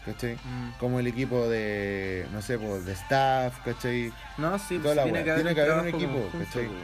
[0.06, 0.36] ¿cachai?
[0.36, 0.72] Mm.
[0.80, 4.14] Como el equipo de, no sé, pues, de staff, ¿cachai?
[4.38, 5.24] No, sí, pues, tiene, wea.
[5.26, 6.68] que haber Tiene que haber un equipo, conjunto, ¿cachai?
[6.68, 6.80] pues.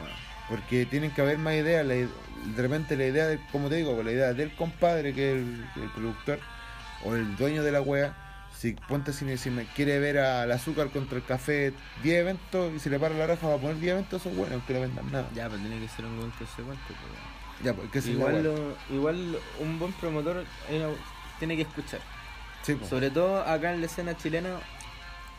[0.50, 2.08] Porque tienen que haber más ideas, la de
[2.56, 5.66] repente la idea, de, como te digo, pues, la idea del compadre que es el,
[5.82, 6.38] el productor
[7.04, 8.14] o el dueño de la wea,
[8.58, 12.80] si ponte si, si me quiere ver al azúcar contra el café 10 eventos y
[12.80, 15.12] se le para la raja va a poner 10 eventos, son buenos, aunque no vendan
[15.12, 15.28] nada.
[15.34, 17.38] Ya, pero tiene que ser un buen consecuente, pues, weón.
[17.64, 20.94] Ya, porque esa es la Igual, lo- igual un buen promotor eh,
[21.38, 22.00] tiene que escuchar.
[22.62, 22.86] Sí, po.
[22.86, 24.56] Sobre todo acá en la escena chilena,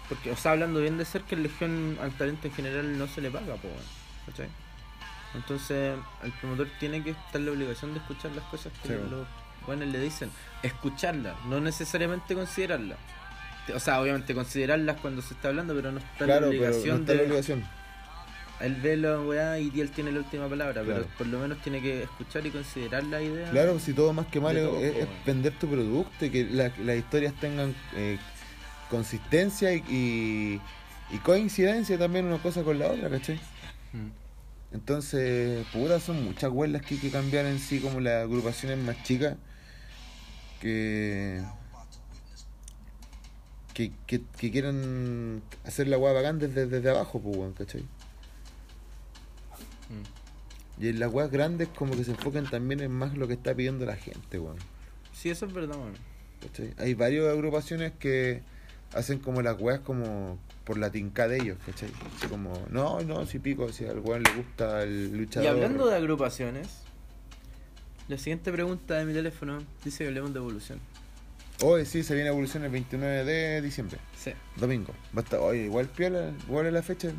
[0.07, 3.07] porque, o sea, hablando bien de ser que en Legión al talento en general no
[3.07, 3.83] se le paga, po, weón,
[4.27, 4.47] ¿cachai?
[5.35, 9.27] Entonces, el promotor tiene que estar la obligación de escuchar las cosas que Sí, los
[9.69, 9.75] po.
[9.77, 10.29] buenos le dicen.
[10.63, 12.97] Escucharlas, no necesariamente considerarlas.
[13.73, 16.67] O sea, obviamente considerarlas cuando se está hablando, pero no está Claro, la pero no
[16.67, 17.17] obligación está de.
[17.19, 17.63] la obligación.
[18.61, 21.03] Él ve la weá y él tiene la última palabra, Claro.
[21.05, 23.49] pero por lo menos tiene que escuchar y considerar la idea.
[23.51, 25.17] Claro, si todo más que mal es, todo, es- po, es weón.
[25.25, 28.17] vender tu producto y que la- las historias tengan eh,
[28.89, 30.61] consistencia y, y,
[31.15, 33.39] y coincidencia también una cosa con la otra, ¿cachai?
[33.93, 34.09] Mm.
[34.73, 39.01] Entonces, puta, son muchas huellas que hay que cambiar en sí, como las agrupaciones más
[39.03, 39.35] chicas,
[40.59, 41.41] que,
[43.73, 47.81] que, que, que quieran hacer la hueá bacán desde, desde abajo, pues, weón, ¿cachai?
[49.89, 50.83] Mm.
[50.83, 53.53] Y en las hueás grandes como que se enfocan también en más lo que está
[53.53, 54.57] pidiendo la gente, weón.
[55.13, 55.93] Sí, eso es verdad, weón.
[56.77, 58.41] Hay varias agrupaciones que
[58.93, 61.89] hacen como las weas como por la tinca de ellos, ¿cachai?
[62.29, 65.45] Como, no, no, si pico, si al weón le gusta el luchador.
[65.45, 66.83] Y hablando de agrupaciones,
[68.09, 70.79] la siguiente pregunta de mi teléfono dice que hablemos de evolución.
[71.63, 74.31] Hoy sí, se viene evolución el 29 de diciembre, Sí.
[74.55, 74.93] domingo.
[75.15, 77.09] Va a estar, oye, igual piola, igual es la fecha.
[77.09, 77.17] A mí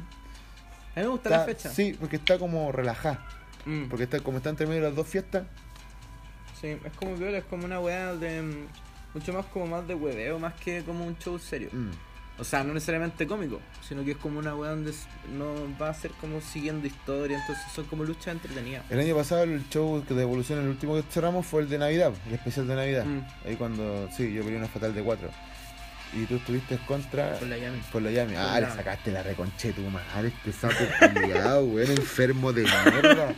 [1.03, 1.70] me gusta Está- la fecha.
[1.70, 3.26] Sí, porque está como relajada.
[3.66, 3.85] Mm.
[3.88, 5.44] Porque está como está entre medio de las dos fiestas.
[6.61, 8.42] Sí, es como viola, es como una weá de.
[8.42, 8.66] mm,
[9.12, 11.68] Mucho más como más de hueveo, más que como un show serio.
[11.72, 11.90] Mm.
[12.40, 14.94] O sea, no necesariamente cómico, sino que es como una weá donde
[15.37, 18.83] no va a ser como siguiendo historia, entonces son como luchas entretenidas.
[18.88, 22.12] El año pasado el show de evolución, el último que cerramos fue el de Navidad,
[22.26, 23.05] el especial de Navidad.
[23.05, 23.26] Mm.
[23.46, 25.29] Ahí cuando, sí, yo peleé una fatal de cuatro.
[26.14, 27.38] Y tú estuviste contra...
[27.38, 27.79] Con la Yami.
[27.92, 28.33] Por la llame.
[28.33, 30.83] Por Ah, le sacaste la reconche tu madre, este sapo
[31.14, 33.35] culiado, weón, enfermo de mierda.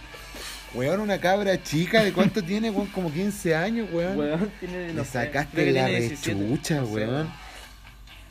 [0.74, 2.70] Weón, una cabra chica, ¿de cuánto tiene?
[2.70, 4.16] Weón, como 15 años, weón.
[4.16, 7.41] Weón, tiene, le no sé, sacaste la tiene 17, rechucha, weón.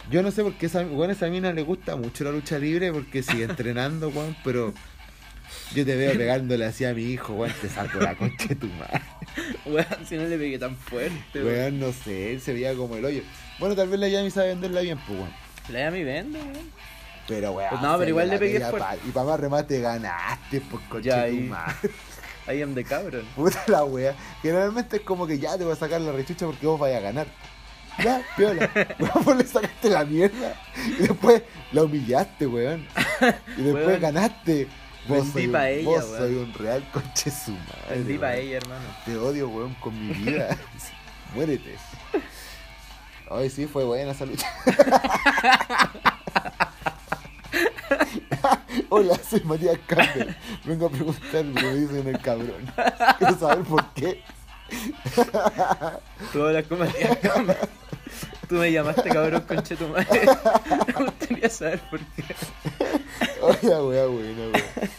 [0.09, 2.91] Yo no sé por qué esa, weón, esa mina le gusta mucho la lucha libre
[2.91, 4.73] porque sigue entrenando, weón, pero
[5.73, 8.67] yo te veo pegándole así a mi hijo, weón, te saco la concha de tu
[8.67, 9.01] madre.
[9.65, 11.47] Weón, si no le pegué tan fuerte, weón.
[11.47, 13.21] Weón, no sé, él se veía como el hoyo.
[13.59, 15.31] Bueno, tal vez la Yami sabe venderla bien, pues, weón.
[15.69, 16.71] La Yami vende, weón.
[17.27, 17.69] Pero, weón.
[17.69, 18.99] Pues no, pero igual le pegué fuerte.
[19.07, 21.39] Y para más remate ganaste, por coche Ya, tu ahí.
[21.41, 21.89] madre.
[22.47, 23.23] I am the cabrón.
[23.35, 24.15] Puta la wea.
[24.41, 27.01] Generalmente es como que ya te voy a sacar la rechucha porque vos vayas a
[27.03, 27.27] ganar.
[27.99, 28.69] Ya, piola.
[28.99, 30.55] Weón, vos le sacaste la mierda.
[30.75, 32.87] Y después la humillaste, weón.
[33.57, 34.01] Y después Weón.
[34.01, 34.67] ganaste.
[35.07, 36.17] Vos Vendí soy, un, pa' ella, vos weón.
[36.17, 37.95] soy un real conche su madre.
[38.03, 38.85] Vendí ella, hermano.
[39.05, 40.57] Te odio, weón, con mi vida.
[41.35, 41.75] Muérete.
[43.29, 44.47] Ay, sí, fue buena esa lucha.
[48.89, 50.35] Hola, soy Matías Campbell.
[50.65, 52.71] Vengo a preguntar, me dicen el cabrón.
[53.17, 54.21] Quiero saber por qué.
[56.33, 57.55] Tú hablas con Matías Campbell.
[58.47, 60.21] Tú me llamaste cabrón conche tu madre.
[60.87, 62.23] Me gustaría saber por qué.
[63.41, 64.91] Hola, weá, buena, weón.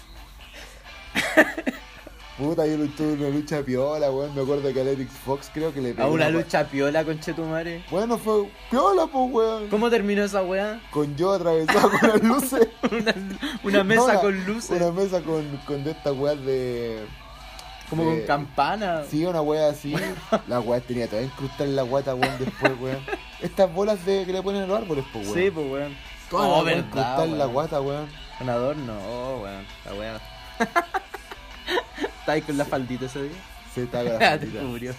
[2.39, 4.35] Puta, yo tuve una lucha piola, weón.
[4.35, 7.05] Me acuerdo que a Eric Fox creo que le A pegó una pa- lucha piola
[7.05, 7.85] conche tu madre.
[7.91, 9.69] Bueno, fue piola, pues, weón.
[9.69, 10.81] ¿Cómo terminó esa weá?
[10.91, 12.69] Con yo atravesado con las luces.
[12.91, 13.15] Una,
[13.63, 14.71] una mesa No, una- con luces.
[14.81, 17.05] Una mesa con, con de estas weas de.
[17.97, 19.03] Como con campana.
[19.11, 19.95] Sí, una wea así.
[20.49, 22.99] La wea tenía toda incrustada en la guata, weón, después, weón.
[23.41, 25.39] Estas bolas de que le ponen a los árboles, pues, weón.
[25.39, 25.97] Sí, pues weón.
[26.31, 28.09] Toda Oh, la wea incrustada en la guata, weón.
[28.41, 28.95] Un adorno.
[29.09, 29.65] Oh, weón.
[29.85, 30.21] La weá.
[30.59, 33.33] ¿Estás ahí con la faldita ese día?
[33.75, 34.59] Se estaba con la Ah, te faldita.
[34.61, 34.95] descubrió.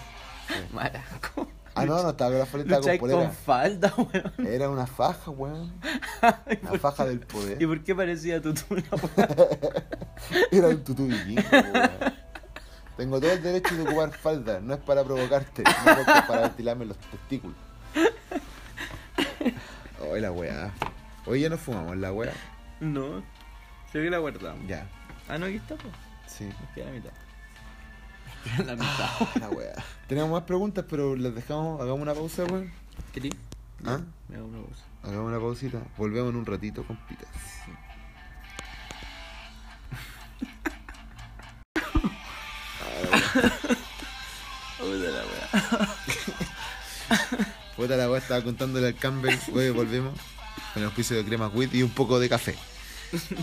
[0.72, 1.48] Maraco.
[1.74, 3.30] Ah, no, no estaba con la faldita, estaba con con polera.
[3.44, 4.46] falda, weón.
[4.46, 5.72] Era una faja, weón.
[6.50, 7.60] ¿Y La por- faja del poder.
[7.60, 9.28] ¿Y por qué parecía tu tuna, weón?
[10.52, 11.90] Era un tutú vikingo, weón.
[12.96, 16.84] Tengo todo el derecho de ocupar falda, no es para provocarte, no es para ventilarme
[16.86, 17.56] los testículos.
[20.00, 20.70] Oh, la weá.
[21.26, 22.32] Hoy ya no fumamos la weá.
[22.80, 23.22] No.
[23.90, 24.66] Creo que la guardamos.
[24.68, 24.86] Ya,
[25.28, 25.94] Ah, no, aquí está, pues.
[26.26, 26.44] sí.
[26.44, 27.10] Nos queda la mitad.
[28.44, 29.40] Nos queda la mitad.
[29.40, 29.72] La weá.
[30.06, 31.80] Tenemos más preguntas, pero las dejamos.
[31.80, 32.70] Hagamos una pausa, weón.
[33.12, 33.30] ¿Querí?
[33.86, 34.00] ¿Ah?
[34.28, 34.82] Me hago una pausa.
[35.02, 35.78] Hagamos una pausita.
[35.96, 37.28] Volvemos en un ratito con pitas.
[44.78, 45.96] Puta la weá.
[47.76, 49.38] Puta la weá, estaba contándole al Campbell.
[49.54, 50.18] Oye, volvemos.
[50.72, 52.56] Con el auspicio de crema wheat y un poco de café.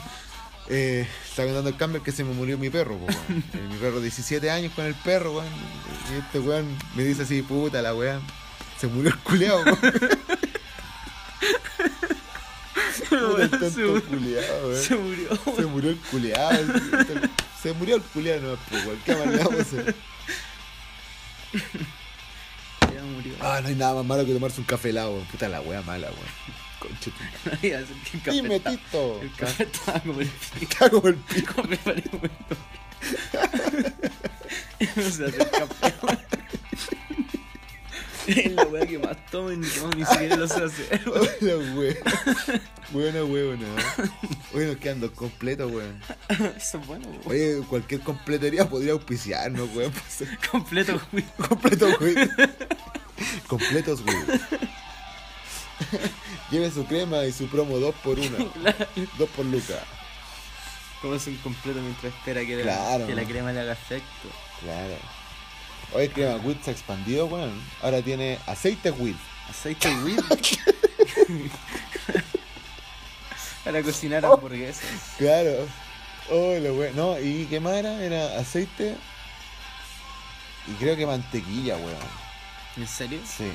[0.73, 3.07] Eh, estaba contando al Campbell que se me murió mi perro, po.
[3.29, 5.47] Eh, mi perro, 17 años con el perro, weón.
[6.13, 8.21] Y este weón me dice así, puta la weá.
[8.79, 9.65] Se murió el culeado,
[14.75, 15.29] se murió.
[15.55, 16.73] Se murió el culeado.
[17.61, 18.97] Se murió el culeado, no, pues.
[19.05, 19.95] ¿Qué más le vamos a hacer?
[22.93, 23.33] Ya murió.
[23.39, 25.25] Ah, no hay nada más malo que tomarse un café helado, weón.
[25.27, 26.61] Puta la wea mala, weón.
[26.79, 27.23] Conche tu
[27.67, 27.85] el
[28.33, 29.21] Dime, estaba- Tito.
[29.21, 30.27] El café estaba como el
[30.59, 30.63] pico.
[30.73, 31.63] Está como el pico.
[31.67, 32.57] Me paré un momento.
[34.95, 36.19] No sé hacer café, weón.
[38.27, 41.27] Es la weá que más tomo y ni ni siquiera lo sé hacer, weón.
[41.41, 41.95] Hola, weón.
[42.91, 43.59] Buena, weón.
[44.53, 46.01] Oye, nos quedan dos completos, weón.
[46.57, 47.21] Eso es bueno, weón.
[47.25, 49.93] Oye, cualquier completería podría auspiciarnos, weón.
[50.51, 51.25] Completo, weón.
[51.47, 52.31] Completo, weón.
[53.47, 54.41] Completos, weón.
[56.51, 58.87] Lleve su crema y su promo 2 por 1 Claro.
[59.17, 59.79] 2 por lucas.
[61.01, 62.99] Como es un completo mientras espera que, Claro.
[62.99, 64.29] la, que la crema le haga efecto.
[64.59, 64.95] Claro.
[65.93, 67.51] Oye, crema wheat se ha expandido, weón.
[67.81, 69.15] Ahora tiene aceite wheat.
[69.49, 70.19] Aceite weed.
[73.63, 74.83] Para cocinar hamburguesas.
[75.17, 75.67] Claro.
[76.29, 76.91] Oh, la wea.
[76.93, 78.03] No, ¿y qué más era?
[78.03, 78.95] Era aceite
[80.67, 81.97] y creo que mantequilla, weón.
[82.77, 83.19] ¿En serio?
[83.25, 83.51] Sí.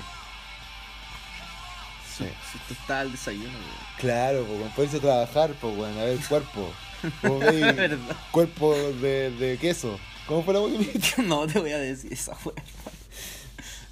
[2.16, 2.24] Sí.
[2.50, 3.98] Si esto está al desayuno, weón.
[3.98, 4.70] Claro, weón.
[4.70, 5.98] Poderse trabajar, pues, weón.
[5.98, 6.72] A ver, cuerpo.
[7.22, 7.98] Veis,
[8.32, 9.98] cuerpo de, de queso.
[10.26, 11.22] ¿Cómo fue la dijiste?
[11.22, 12.56] No te voy a decir esa weón.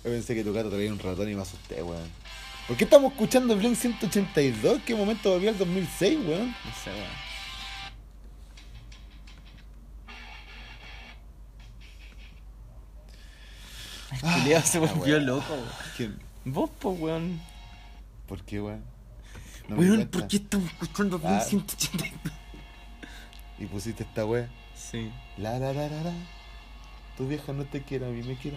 [0.05, 2.11] Yo pensé que tu gato traía un ratón y me asusté, weón.
[2.67, 4.81] ¿Por qué estamos escuchando Blink 182?
[4.87, 6.49] ¿Qué momento volvió al 2006, weón?
[6.49, 7.25] No sé, weón.
[14.13, 15.19] El culiao se volvió weá.
[15.25, 15.69] loco, weón.
[15.97, 16.19] ¿Quién?
[16.45, 17.41] Vos, pues, weón.
[18.27, 18.85] ¿Por qué, weón?
[19.69, 20.07] No Weón.
[20.09, 21.41] ¿por qué estamos escuchando Blink Ah.
[21.41, 22.33] 182?
[23.59, 24.49] Y pusiste esta weá.
[24.75, 25.11] Sí.
[25.37, 26.13] La la la la la.
[27.17, 28.57] Tu vieja no te quiere, a mí me quiere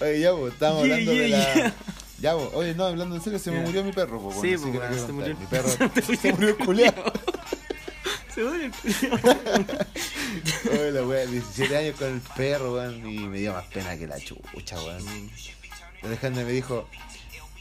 [0.00, 1.54] Oye, ya, vos, estábamos Yeah, hablando de la.
[1.54, 1.74] yeah.
[2.20, 4.58] Ya, vos, oye, no, hablando en serio, se me murió mi perro, po, Sí, bueno,
[4.58, 5.36] pues, que weón, no se murió.
[5.36, 5.68] Mi perro
[6.20, 7.12] se murió el culiao.
[8.34, 8.70] Se murió.
[10.72, 14.06] Oye, la wea, 17 años con el perro, weón, y me dio más pena que
[14.06, 15.30] la chucha, weón.
[16.02, 16.88] Alejandra me dijo,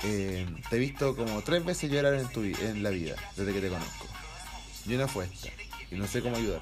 [0.04, 3.62] eh, te he visto como tres veces llorar en, tu, en la vida, desde que
[3.62, 4.08] te conozco.
[4.86, 5.49] Y una fue esta,
[5.91, 6.62] y no sé cómo ayudar.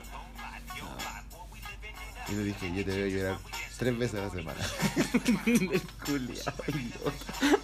[2.29, 3.39] Y le dije, yo te veo llorar
[3.77, 4.59] tres veces a la semana.
[5.45, 7.57] el culiao, idiota.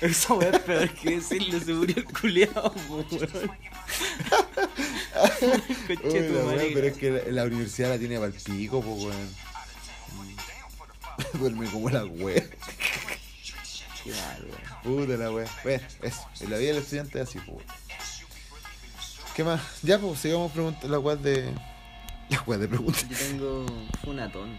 [0.00, 3.52] Esa weá es peor que decirle se murió el culiao, po, weón.
[6.04, 9.02] Uy, la wea, pero es que la, la universidad la tiene para el pico, pues,
[9.02, 9.28] weón.
[11.34, 12.42] Duerme como la wea.
[14.02, 15.06] Qué mal, weón.
[15.06, 15.46] Puta la wea.
[15.62, 16.26] Bueno, eso.
[16.40, 17.66] En la vida del estudiante es así, pues.
[19.34, 19.60] ¿Qué más?
[19.82, 21.52] Ya, pues, sigamos preguntando la wea de.
[22.30, 23.06] La wea de preguntas.
[23.08, 23.66] Yo tengo
[24.04, 24.56] funatón.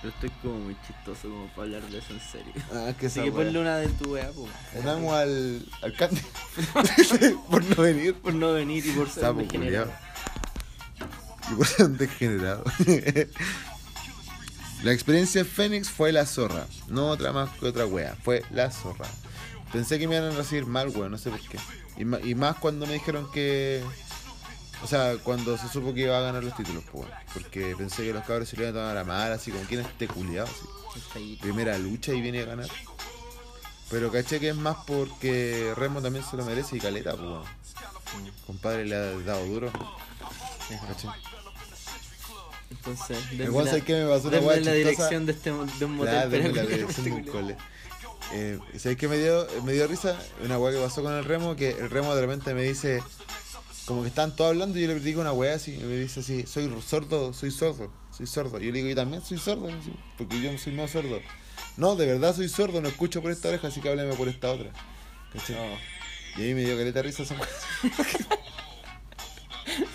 [0.00, 2.52] Pero estoy como muy chistoso como para hablar de eso en serio.
[2.72, 4.48] Ah, que Así que ponle una de tu wea, po.
[4.74, 5.66] Unamos al.
[5.82, 6.22] al Candy.
[7.50, 8.14] por no venir.
[8.14, 9.92] Por no venir y por ser Sapo degenerado.
[11.50, 12.64] Y por ser degenerado.
[14.84, 16.66] la experiencia de Fénix fue la zorra.
[16.88, 18.16] No otra más que otra wea.
[18.22, 19.06] Fue la zorra.
[19.70, 21.10] Pensé que me iban a recibir mal, weón.
[21.10, 21.58] No sé por qué.
[21.98, 23.82] Y más cuando me dijeron que.
[24.82, 27.06] O sea, cuando se supo que iba a ganar los títulos, pues.
[27.34, 29.80] Porque pensé que los cabros se lo iban a tomar a mal, así como quién
[29.80, 30.48] es este culiado,
[31.12, 31.38] así.
[31.40, 32.68] Primera lucha y viene a ganar.
[33.90, 37.46] Pero caché que es más porque Remo también se lo merece y caleta, pues.
[38.46, 39.70] Compadre le ha dado duro.
[40.86, 41.08] ¿Caché?
[42.70, 46.30] Entonces, Igual sabes que me pasó una weá la dirección de, este, de un motel.
[46.30, 47.56] Claro, la dirección de un cole.
[48.32, 50.16] Eh, ¿Sabes qué me dio, me dio risa?
[50.44, 53.02] Una weá que pasó con el Remo, que el Remo de repente me dice,
[53.86, 56.20] como que estaban todos hablando y yo le digo una weá así, y me dice
[56.20, 58.60] así, soy sordo, soy sordo, soy sordo.
[58.60, 59.68] Y yo le digo, yo también soy sordo,
[60.16, 61.20] porque yo soy más sordo.
[61.76, 64.50] No, de verdad soy sordo, no escucho por esta oreja, así que háblame por esta
[64.50, 64.70] otra.
[65.32, 65.56] ¿Cachai?
[65.56, 65.62] No.
[66.36, 67.36] Y ahí me dio caleta risa esa.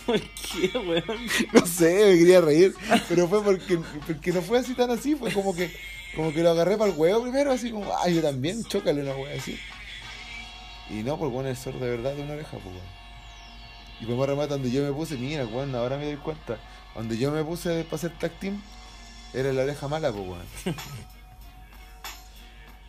[0.05, 1.27] ¿Por qué, weón?
[1.53, 2.75] No sé, me quería reír,
[3.09, 5.71] pero fue porque, porque no fue así tan así, fue como que
[6.15, 9.15] como que lo agarré para el huevo primero, así como, ah, yo también, chócale una
[9.15, 9.59] hueá así.
[10.89, 13.04] Y no, pues bueno, el sordo de verdad de una oreja, pues weón.
[13.99, 16.57] Y pues remata donde yo me puse, mira, weón, ahora me doy cuenta,
[16.95, 18.61] donde yo me puse para hacer tag team,
[19.33, 20.45] era la oreja mala, pues weón.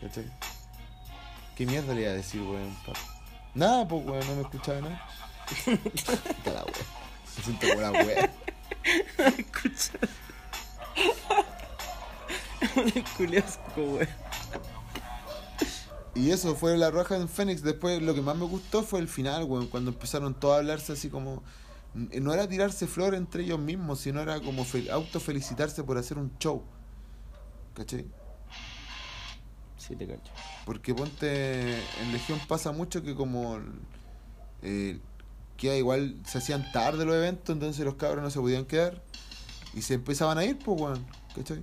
[0.01, 0.31] ¿Cachai?
[1.57, 2.77] ¿Qué mierda le iba a decir, weón?
[3.55, 5.09] Nada, pues weón, no me escuchaba nada.
[5.65, 6.87] Puta la weón.
[7.37, 8.31] Me siento como la weón.
[9.39, 9.93] Escucha.
[12.77, 14.26] Un culiasco, weón.
[16.17, 17.63] Y eso fue la roja en Fénix.
[17.63, 19.67] Después lo que más me gustó fue el final, weón.
[19.69, 21.43] Cuando empezaron todos a hablarse así como.
[21.95, 26.37] No era tirarse flor entre ellos mismos, sino era como fel- autofelicitarse por hacer un
[26.39, 26.63] show.
[27.75, 28.07] ¿Cachai?
[29.79, 30.33] Sí, te cacho.
[30.65, 31.75] Porque ponte.
[32.03, 33.59] En Legión pasa mucho que como.
[34.63, 34.99] Eh,
[35.57, 39.03] que igual se hacían tarde los eventos, entonces los cabros no se podían quedar.
[39.75, 41.07] Y se empezaban a ir, pues, weón.
[41.35, 41.63] ¿Cachai?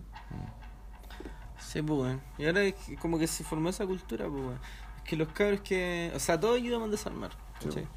[1.73, 2.21] Sí, pues, weón.
[2.37, 4.59] Y ahora es que como que se formó esa cultura, pues, weón.
[4.97, 6.11] Es que los cabros que.
[6.15, 7.31] O sea, todos ayudamos a desarmar,
[7.65, 7.89] weón.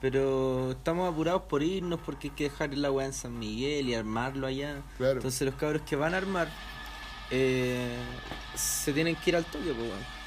[0.00, 3.94] Pero estamos apurados por irnos porque hay que dejar la weá en San Miguel y
[3.94, 4.82] armarlo allá.
[4.96, 5.16] Claro.
[5.16, 6.48] Entonces los cabros que van a armar
[7.30, 7.98] eh,
[8.54, 10.20] se tienen que ir al toque, pues, weón.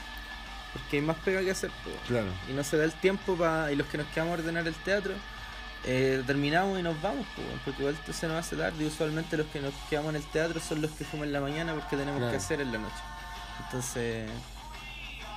[0.72, 1.96] Porque hay más pega que hacer, pues.
[2.08, 2.28] Claro.
[2.50, 3.72] Y no se da el tiempo para.
[3.74, 5.14] Y los que nos quedamos a ordenar el teatro,
[5.86, 8.84] eh, terminamos y nos vamos, pues, porque igual se nos hace tarde.
[8.84, 11.42] Y usualmente los que nos quedamos en el teatro son los que fuman en la
[11.42, 12.32] mañana porque tenemos Claro.
[12.32, 12.96] que hacer en la noche.
[13.66, 14.30] Entonces,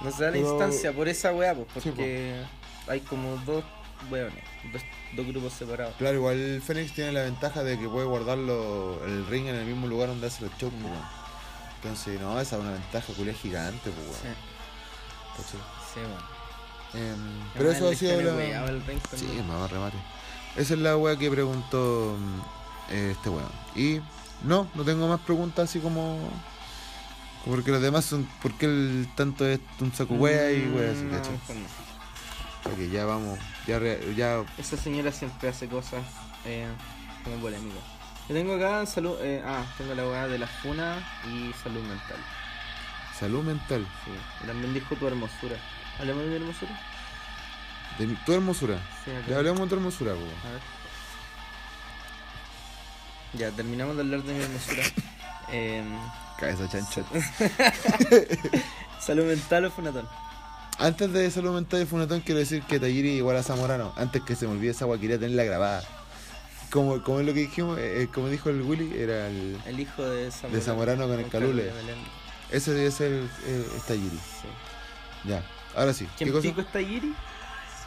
[0.02, 2.36] no se da la Pero- instancia por esa weá, pues, Sí, porque
[2.88, 3.64] hay como dos
[4.10, 4.82] weones, dos,
[5.16, 5.94] dos grupos separados.
[5.96, 9.64] Claro, igual el Fénix tiene la ventaja de que puede guardarlo el ring en el
[9.64, 10.92] mismo lugar donde hace los shows, pues.
[11.82, 14.18] Entonces, no, esa es una ventaja culia gigante, pues,
[15.46, 15.56] Sí,
[15.94, 16.36] sí, weón.
[16.94, 17.18] Em,
[17.54, 18.64] pero eso ha sido la.
[18.66, 19.46] El ring Sí, también.
[19.48, 19.96] mamá, remate.
[20.56, 23.50] Esa es la wea que preguntó mm, eh, este weón.
[23.74, 24.00] Y
[24.42, 26.30] no, no tengo más preguntas así como.
[27.44, 28.28] como Porque los demás son.
[28.42, 32.72] porque el tanto es un saco wea y wea así, Mm, no, pues no.
[32.72, 33.38] Ok, ya vamos.
[33.66, 36.02] Ya, re- ya Esa señora siempre hace cosas
[36.44, 36.66] eh,
[37.22, 37.82] como polémicas.
[38.28, 39.16] Yo tengo acá salud.
[39.20, 42.16] Eh, ah, tengo la weá de la funa y salud mental.
[43.18, 43.86] salud mental.
[44.04, 44.46] Sí.
[44.46, 45.56] También dijo tu hermosura.
[46.00, 46.72] ¿Hablamos de mi hermosura?
[47.98, 48.78] De tu hermosura.
[49.04, 49.10] Sí.
[49.28, 50.20] Ya hablamos de tu hermosura, po.
[50.20, 50.60] A ver.
[53.34, 54.82] Ya, terminamos de hablar de mi hermosura.
[55.52, 55.80] Eh,
[56.40, 57.04] Cabeza chancha.
[59.00, 60.08] salud mental o funatón.
[60.80, 63.92] Antes de salud mental y funatón quiero decir que Tayiri igual a Zamorano.
[63.96, 65.84] Antes que se me olvide esa agua quería tenerla grabada.
[66.70, 69.56] Como, como es lo que dijimos, eh, eh, como dijo el Willy, era el.
[69.66, 70.56] El hijo de Zamorano.
[70.58, 71.72] De Zamorano con el Calule.
[72.50, 74.16] Ese debe ser el, es Tayiri.
[74.16, 75.28] Sí.
[75.28, 75.44] Ya.
[75.76, 76.06] Ahora sí.
[76.18, 76.42] ¿Qué ¿Quién cosa?
[76.42, 76.80] pico está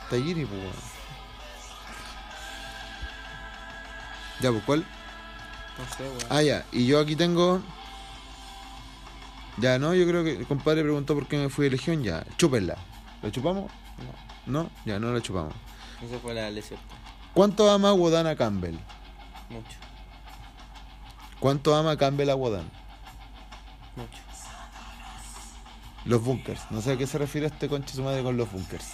[0.09, 0.23] Pues.
[0.25, 0.73] weón.
[4.41, 4.85] Ya, pues, ¿cuál?
[5.77, 6.17] No sé, weón.
[6.29, 6.65] Ah, ya.
[6.71, 7.61] Y yo aquí tengo.
[9.57, 12.01] Ya, no, yo creo que el compadre preguntó por qué me fui de Legión.
[12.03, 12.77] Ya, chúpenla.
[13.21, 13.69] ¿La chupamos?
[14.47, 15.53] No, No, ya, no la chupamos.
[16.01, 16.79] eso fue la lesión.
[17.33, 18.75] ¿Cuánto ama Wodan a Campbell?
[19.49, 19.77] Mucho,
[21.39, 22.69] ¿Cuánto ama Campbell a Wodan?
[23.95, 24.19] mucho.
[26.05, 26.61] Los bunkers.
[26.71, 28.93] No sé a qué se refiere este conche su madre con los bunkers.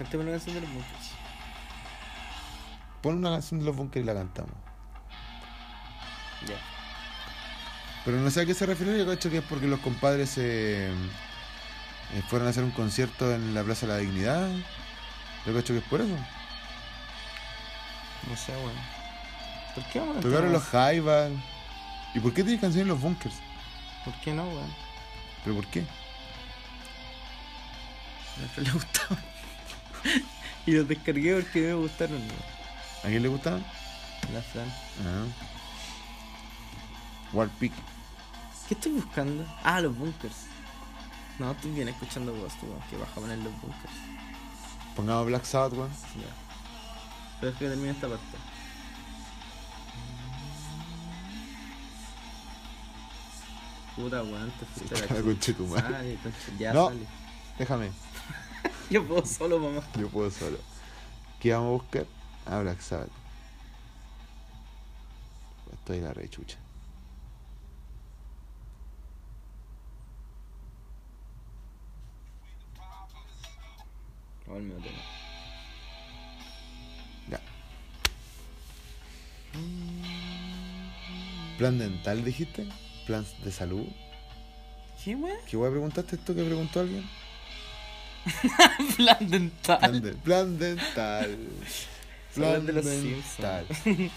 [0.00, 1.10] Cantemos una canción de los muchos.
[3.02, 4.54] Pon una canción de los bunkers y la cantamos.
[6.48, 6.56] Ya.
[8.06, 10.90] Pero no sé a qué se refiere, yo cacho que es porque los compadres eh,
[12.14, 14.48] eh, fueron a hacer un concierto en la Plaza de la Dignidad.
[15.44, 16.16] Yo cacho que es por eso.
[18.26, 18.72] No sé, weón.
[19.74, 21.30] ¿Por qué vamos a Tocaron los Jaivas.
[22.14, 23.34] ¿Y por qué tienes canciones en los bunkers?
[24.06, 24.74] ¿Por qué no, weón?
[25.44, 25.84] ¿Pero por qué?
[28.42, 29.39] A Fran le gustaban.
[30.66, 32.20] y los descargué porque me gustaron.
[33.04, 33.64] ¿A quién le gustaban?
[34.32, 34.68] La Fran.
[35.04, 35.24] Ah.
[37.32, 37.72] Warpeak.
[38.68, 39.44] ¿Qué estoy buscando?
[39.64, 40.46] Ah, los bunkers.
[41.38, 42.80] No, estoy bien escuchando Ghost, weón.
[42.90, 43.94] Que baja a poner los bunkers.
[44.94, 45.90] Pongamos Black Sabbath, weón.
[45.90, 46.28] Ya.
[47.40, 48.36] Pero es que termine esta parte.
[53.96, 55.22] Puta weón, te fuiste la La chucha.
[55.22, 55.82] concha de tu madre.
[55.92, 56.88] Sale, concha, ya No.
[56.88, 57.06] sale.
[57.58, 57.90] Déjame,
[59.00, 59.82] Yo puedo solo, mamá.
[59.96, 60.58] yo puedo solo.
[61.38, 62.06] ¿Qué vamos a buscar?
[62.44, 63.08] Ah, Black Sabbath.
[65.72, 66.58] Estoy la rechucha.
[74.48, 74.98] El tema.
[77.30, 77.40] Ya.
[81.56, 82.66] ¿Plan dental dijiste?
[83.06, 83.86] ¿Plan de salud?
[85.04, 85.38] ¿Qué weón?
[85.48, 87.08] ¿Qué a preguntaste esto que preguntó alguien?
[88.96, 89.78] Plan dental.
[89.78, 91.38] Plan, de- plan dental.
[92.34, 93.66] Son de los dental.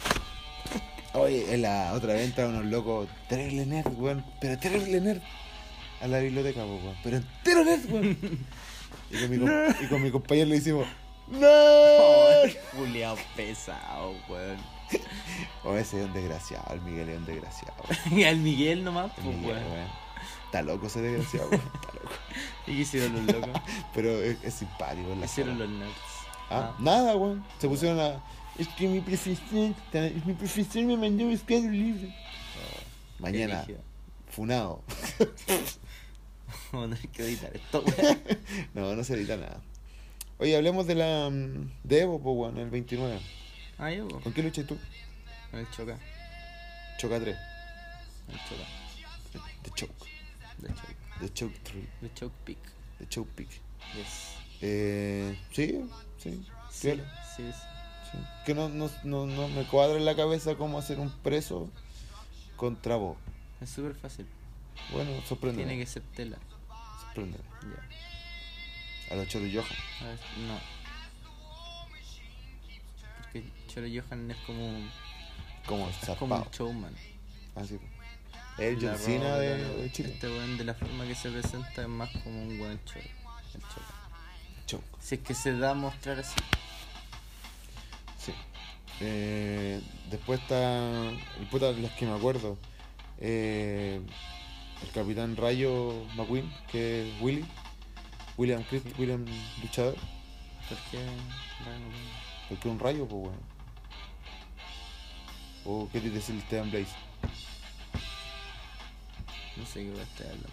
[1.13, 4.25] Oye, en la otra vez entraron unos locos, terrible nerd, weón.
[4.41, 5.21] Pero terrible nerd.
[6.01, 6.95] A la biblioteca, weón.
[7.03, 8.17] Pero entero nerd, weón.
[9.11, 10.87] Y con mi, com- y con mi compañero le hicimos,
[11.27, 11.47] ¡No!
[12.75, 14.57] Julián pesado, weón.
[15.63, 17.75] Oh, ese es un desgraciado, el Miguel es un desgraciado.
[18.11, 20.02] Y al Miguel nomás, pues weón.
[20.53, 21.61] Está loco ese desgraciado, weón.
[21.65, 22.11] Está loco.
[22.67, 23.61] ¿Y qué hicieron los locos?
[23.95, 25.91] Pero es, es simpático, en ¿Qué la hicieron los nerds?
[26.51, 27.43] Ah, nada, weón.
[27.57, 28.23] Se pusieron a.
[28.59, 29.73] Es que mi profesor,
[30.27, 32.07] mi profesor me mandó a buscar un libro.
[33.17, 33.79] Mañana, Qué rígido.
[34.29, 34.83] funado.
[36.71, 38.21] Vamos a tener que editar esto, weón.
[38.75, 39.59] No, no se edita nada.
[40.37, 41.31] Oye, hablemos de la.
[41.31, 43.19] mm, de Evo, pues, weón, el 29.
[43.79, 44.19] Ah, yo, po.
[44.19, 44.77] ¿Con qué luchas tú?
[45.49, 45.97] Con el choca.
[46.99, 47.35] Choca 3.
[48.29, 48.69] El choca.
[49.63, 50.13] The Choke.
[50.63, 50.95] De choke.
[51.19, 51.87] The Choke 3.
[52.01, 52.73] De choke pick.
[52.99, 53.49] The Choke Pick.
[53.95, 54.37] Yes.
[54.61, 55.85] Eh, sí,
[56.17, 56.45] sí.
[56.69, 57.01] Sí, sí,
[57.35, 57.51] sí.
[58.11, 58.17] sí.
[58.45, 61.69] Que no, no, no, no me cuadra en la cabeza cómo hacer un preso
[62.55, 63.17] contra vos.
[63.61, 64.25] Es súper fácil.
[64.91, 65.63] Bueno, sorprende.
[65.63, 66.37] Tiene que ser tela.
[67.01, 67.39] Sorprende.
[69.09, 69.13] Ya.
[69.13, 69.65] A los Choro Johan.
[70.01, 70.59] A ver, no.
[73.21, 74.89] Porque Choro Johan es como un,
[75.65, 76.95] Como es como un showman.
[77.55, 77.79] Así.
[78.57, 79.81] El John Cena de, todo.
[79.81, 80.09] de Chile.
[80.13, 82.99] Este weón de la forma que se presenta es más como un weón choca.
[84.67, 84.83] Choke.
[84.99, 86.39] Si es que se da a mostrar así.
[88.17, 88.33] Sí.
[89.01, 91.09] Eh, después está.
[91.39, 92.57] El puta de las que me acuerdo.
[93.19, 94.01] Eh,
[94.81, 97.45] el Capitán Rayo McQueen, que es Willy.
[98.37, 99.25] William Christ, William
[99.61, 99.95] Luchador.
[100.67, 100.97] ¿Por qué?
[100.97, 101.85] Bueno,
[102.49, 103.37] Porque es un rayo, pues bueno.
[105.65, 106.95] ¿O qué te dice el Esteban Blaze?
[109.57, 110.49] No sé qué voy a estar hablando.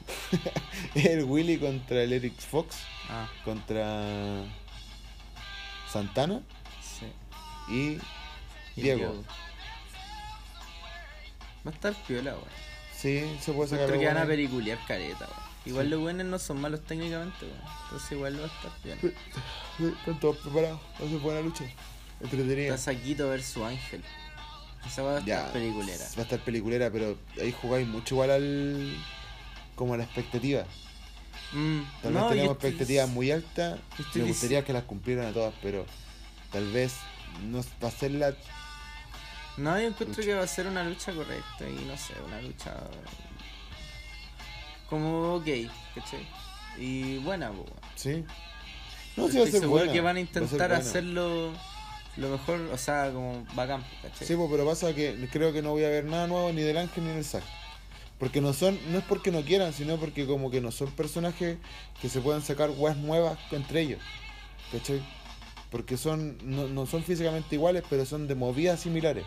[0.94, 2.76] el Willy contra el Eric Fox.
[3.08, 4.44] Ah, Contra
[5.90, 6.40] Santana
[6.82, 7.06] sí.
[7.74, 7.98] y
[8.78, 9.24] Y Diego.
[11.66, 12.44] Va a estar piola, weón.
[12.96, 14.28] Sí, se puede sacar Creo que van a ahí.
[14.28, 15.50] periculear careta, weón.
[15.66, 15.90] Igual Sí.
[15.90, 17.60] los buenos no son malos técnicamente, weón.
[17.84, 19.14] Entonces igual va a estar piola.
[19.98, 20.80] Están todos preparados.
[21.00, 21.64] Va a ser buena lucha.
[22.20, 22.74] Entretenida.
[22.74, 24.02] Está Saquito versus Ángel.
[24.86, 25.52] Esa va a estar Ya.
[25.52, 26.04] peliculera.
[26.16, 28.96] Va a estar peliculera, pero ahí jugáis mucho igual al.
[29.76, 30.64] como a la expectativa.
[31.52, 33.80] Mm, Tal vez no, tenemos estoy- expectativas muy altas.
[34.14, 35.86] Me gustaría que las cumplieran a todas, pero
[36.52, 36.94] tal vez
[37.50, 38.34] no va a ser la.
[39.56, 40.22] No, yo encuentro lucha.
[40.22, 42.74] que va a ser una lucha correcta y no sé, una lucha
[44.88, 45.46] como ok,
[45.94, 46.26] ¿cachai?
[46.78, 47.66] Y buena, weón.
[47.96, 48.24] Sí.
[49.16, 49.92] No, sí va a Estoy ser seguro buena.
[49.92, 51.52] que van a intentar hacerlo
[52.16, 54.26] lo mejor, o sea, como bacán, ¿cachai?
[54.26, 56.76] Sí, pues, pero pasa que creo que no voy a ver nada nuevo ni del
[56.78, 57.42] ángel ni del sac.
[58.18, 61.56] Porque no son, no es porque no quieran, sino porque como que no son personajes
[62.02, 64.00] que se puedan sacar weas nuevas entre ellos.
[64.72, 65.00] ¿Cachai?
[65.70, 69.24] Porque son, no, no son físicamente iguales, pero son de movidas similares.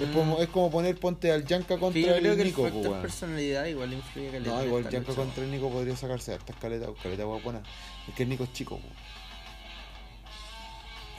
[0.00, 0.12] Es, Mm.
[0.12, 2.62] como, es como poner ponte al Yanka contra Que yo creo el que el Nico,
[2.64, 3.02] factor weón.
[3.02, 7.24] personalidad igual influye caleta No, igual Yanka contra el Nico podría sacarse hartas caletas, caleta
[7.24, 7.62] buena.
[8.08, 8.94] Es que el Nico es chico, weón.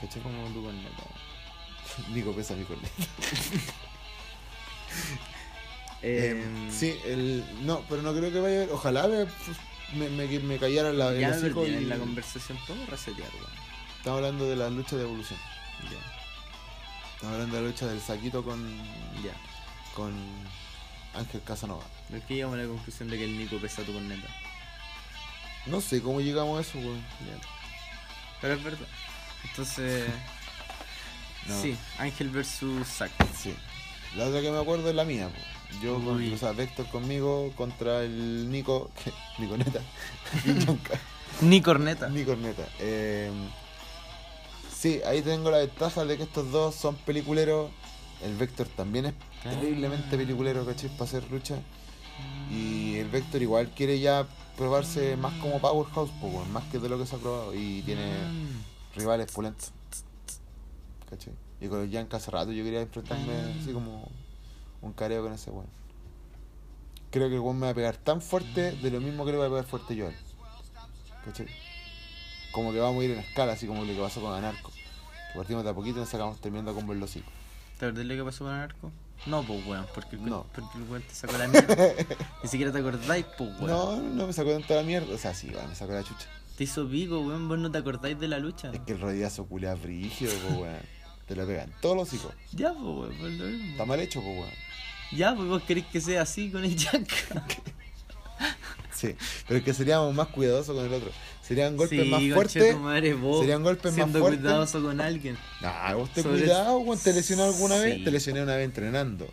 [0.01, 0.21] ¿Cachai?
[0.21, 1.03] Como tu corneta.
[2.13, 2.89] Nico pesa mi corneta.
[6.01, 8.71] Eh, Eh, sí, el, no, pero no creo que vaya a haber.
[8.71, 9.25] Ojalá me,
[9.95, 12.57] me, me, me callara la, el ya perdí y- en la conversación.
[12.67, 13.47] ¿Podemos resetear, weón?
[13.97, 15.39] Estamos hablando de la lucha de evolución.
[15.83, 15.97] Ya,
[17.15, 18.77] Estamos hablando de la lucha del saquito con.
[19.23, 19.33] ya.
[19.95, 20.13] con.
[21.15, 21.83] Ángel Casanova.
[22.09, 24.27] ¿Por qué llegamos a la conclusión de que el Nico pesa tu corneta?
[25.65, 27.01] No sé cómo llegamos a eso, weón.
[28.41, 28.87] Pero es verdad.
[29.49, 30.05] Entonces.
[31.47, 31.61] No.
[31.61, 33.11] Sí, Ángel versus Zack.
[33.35, 33.53] Sí.
[34.15, 35.81] La otra que me acuerdo es la mía, po.
[35.83, 39.81] Yo, con, o sea, Vector conmigo contra el Nico, que, Nico Neta,
[40.45, 40.99] Villanca,
[41.41, 42.07] Ni corneta.
[42.09, 42.65] Nico Neta.
[42.79, 43.29] Eh,
[44.73, 47.69] sí, ahí tengo la ventaja de que estos dos son peliculeros.
[48.23, 50.89] El Vector también es terriblemente peliculero, ¿cachai?
[50.91, 51.55] Para hacer lucha.
[52.49, 54.25] Y el Vector igual quiere ya
[54.55, 57.53] probarse más como Powerhouse, pues, más que de lo que se ha probado.
[57.53, 58.74] Y tiene Mm.
[58.95, 59.71] Rivales pulentos.
[61.09, 61.33] ¿Cachai?
[61.61, 64.09] Y con el Yanka hace rato yo quería enfrentarme así como
[64.81, 65.67] un careo con ese weón.
[67.11, 69.37] Creo que el weón me va a pegar tan fuerte de lo mismo que le
[69.37, 70.07] voy a pegar fuerte yo.
[71.23, 71.47] ¿Cachai?
[72.51, 74.71] Como que vamos a ir en escala, así como lo que pasó con Anarco.
[75.31, 77.29] Que partimos de a poquito y nos sacamos terminando con el hocico.
[77.79, 78.91] ¿Te acordás lo que pasó con Anarco?
[79.25, 80.45] No, pues weón, porque, el- No.
[80.53, 81.75] porque el weón te sacó la mierda.
[82.43, 83.67] Ni siquiera te acordáis, pues weón.
[83.67, 85.13] No, no me sacó tanta la mierda.
[85.13, 86.27] O sea, sí, weón, me sacó la chucha.
[86.57, 88.71] Te hizo pico, weón, vos no te acordáis de la lucha.
[88.73, 90.79] Es que el rodillazo culea brígido, po, weón.
[91.27, 92.33] Te lo pegan todos los hijos.
[92.53, 92.83] Ya, pues
[93.19, 93.71] weón, lo mismo.
[93.71, 94.49] Está mal hecho, po, weón.
[95.11, 97.07] Ya, pues vos queréis que sea así con el Jack.
[98.91, 99.13] Sí,
[99.45, 101.11] pero es que seríamos más cuidadosos con el otro.
[101.41, 102.73] Serían golpes sí, más fuertes.
[102.75, 104.39] tu madre, vos serían golpes más siendo fuertes.
[104.41, 105.37] cuidadoso con alguien.
[105.61, 106.97] Nah, vos te Sobre- cuidado, weón.
[106.97, 108.01] ¿Te lesionó alguna vez?
[108.05, 109.27] Te lesioné una vez entrenando.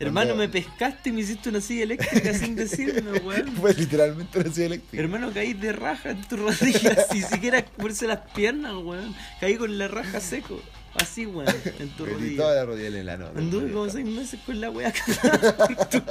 [0.00, 3.52] Hermano, me pescaste y me hiciste una silla eléctrica sin decirme, weón.
[3.56, 5.02] Fue literalmente una silla eléctrica.
[5.02, 9.14] Hermano, caí de raja en tu rodilla, sin siquiera moverse las piernas, weón.
[9.40, 10.58] Caí con la raja seco,
[10.94, 12.36] así, weón, en tu Me rodilla.
[12.38, 13.26] toda la rodilla en la no.
[13.28, 16.02] Anduve como seis meses con la cagada en tu.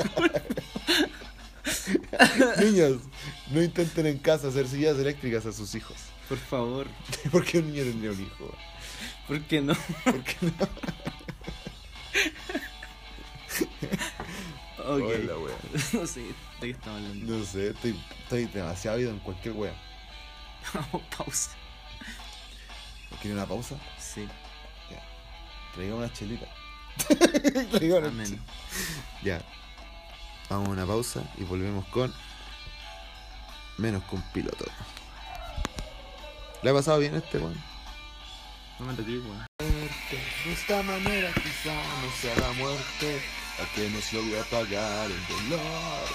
[2.63, 3.01] Niños,
[3.51, 5.97] no intenten en casa hacer sillas eléctricas a sus hijos.
[6.27, 6.85] Por favor,
[7.31, 8.55] ¿Por qué un niño tendría un hijo?
[9.27, 9.73] ¿por qué no?
[10.03, 10.53] ¿Por qué no?
[14.93, 15.01] Ok.
[15.03, 15.57] Hola, weón.
[15.93, 17.37] No sé, ¿de qué estamos hablando?
[17.37, 19.73] No sé, estoy, estoy demasiado ido en cualquier wea.
[20.73, 21.51] Vamos, pausa.
[23.21, 23.75] ¿Quiere una pausa?
[23.99, 24.27] Sí,
[25.75, 26.47] Traiga una chelita.
[27.71, 28.25] Traiga una amén.
[28.25, 28.39] chel-
[29.23, 29.41] Ya.
[30.49, 32.13] Vamos a una pausa y volvemos con.
[33.77, 34.65] Menos con piloto.
[36.63, 37.55] ¿Le ha pasado bien este weón?
[38.79, 39.45] No me toqué, weón.
[39.59, 43.21] De esta manera quizá no sea la muerte
[43.59, 46.09] la que nos logre apagar el dolor.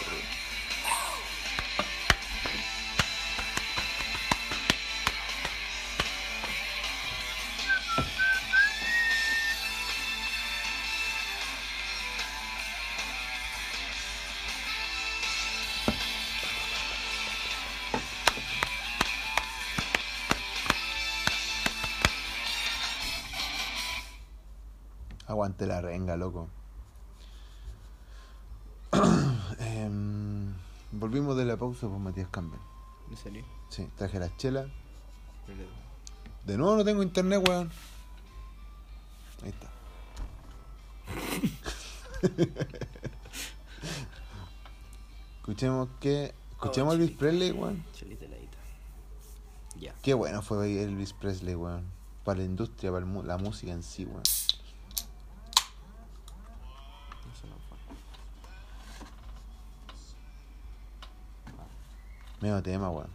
[25.27, 26.49] Aguante la renga, loco.
[29.85, 30.55] Em,
[30.93, 32.61] volvimos de la pausa por Matías Campbell.
[33.11, 33.45] ¿En serio?
[33.69, 34.67] Sí, traje la chela.
[36.45, 37.71] De nuevo no tengo internet, weón.
[39.43, 39.71] Ahí está.
[45.37, 46.35] Escuchemos que.
[46.53, 47.85] Escuchemos a Elvis Presley, weón.
[49.77, 49.95] Ya.
[50.03, 51.85] Qué bueno fue Elvis Presley, weón.
[52.25, 54.23] Para la industria, para la música en sí, weón.
[57.33, 57.77] Eso no fue.
[62.45, 63.09] Medio tema, weón.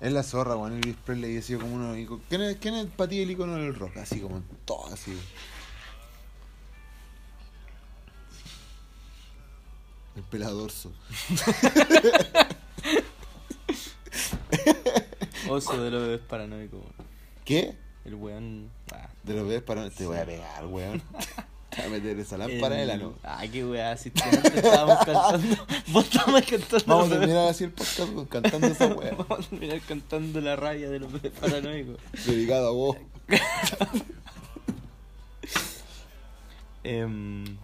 [0.00, 0.72] Es la zorra, weón.
[0.78, 1.94] Elvis Presley ha sido como uno.
[1.94, 3.98] ico- ¿Quién es, quién es para ti el icono del rock?
[3.98, 5.12] Así como en todo, así.
[10.16, 10.90] El peladorso.
[15.50, 16.94] Oso de los bebés paranoicos, weón.
[17.44, 17.76] ¿Qué?
[18.06, 18.70] El weón.
[18.90, 19.90] Ah, De los bebés para.
[19.90, 21.02] Te voy a pegar, weón.
[21.74, 23.14] Te voy a meter esa lámpara en el ano.
[23.22, 25.66] Ay, qué weá, si estábamos cantando.
[25.88, 26.84] Vos estabas cantando.
[26.86, 29.12] Vamos a terminar así el podcast weón, cantando esa weá.
[29.28, 31.96] Vamos a terminar cantando la rabia de los paranoicos.
[32.26, 32.96] Dedicado a vos.
[36.82, 37.56] Em,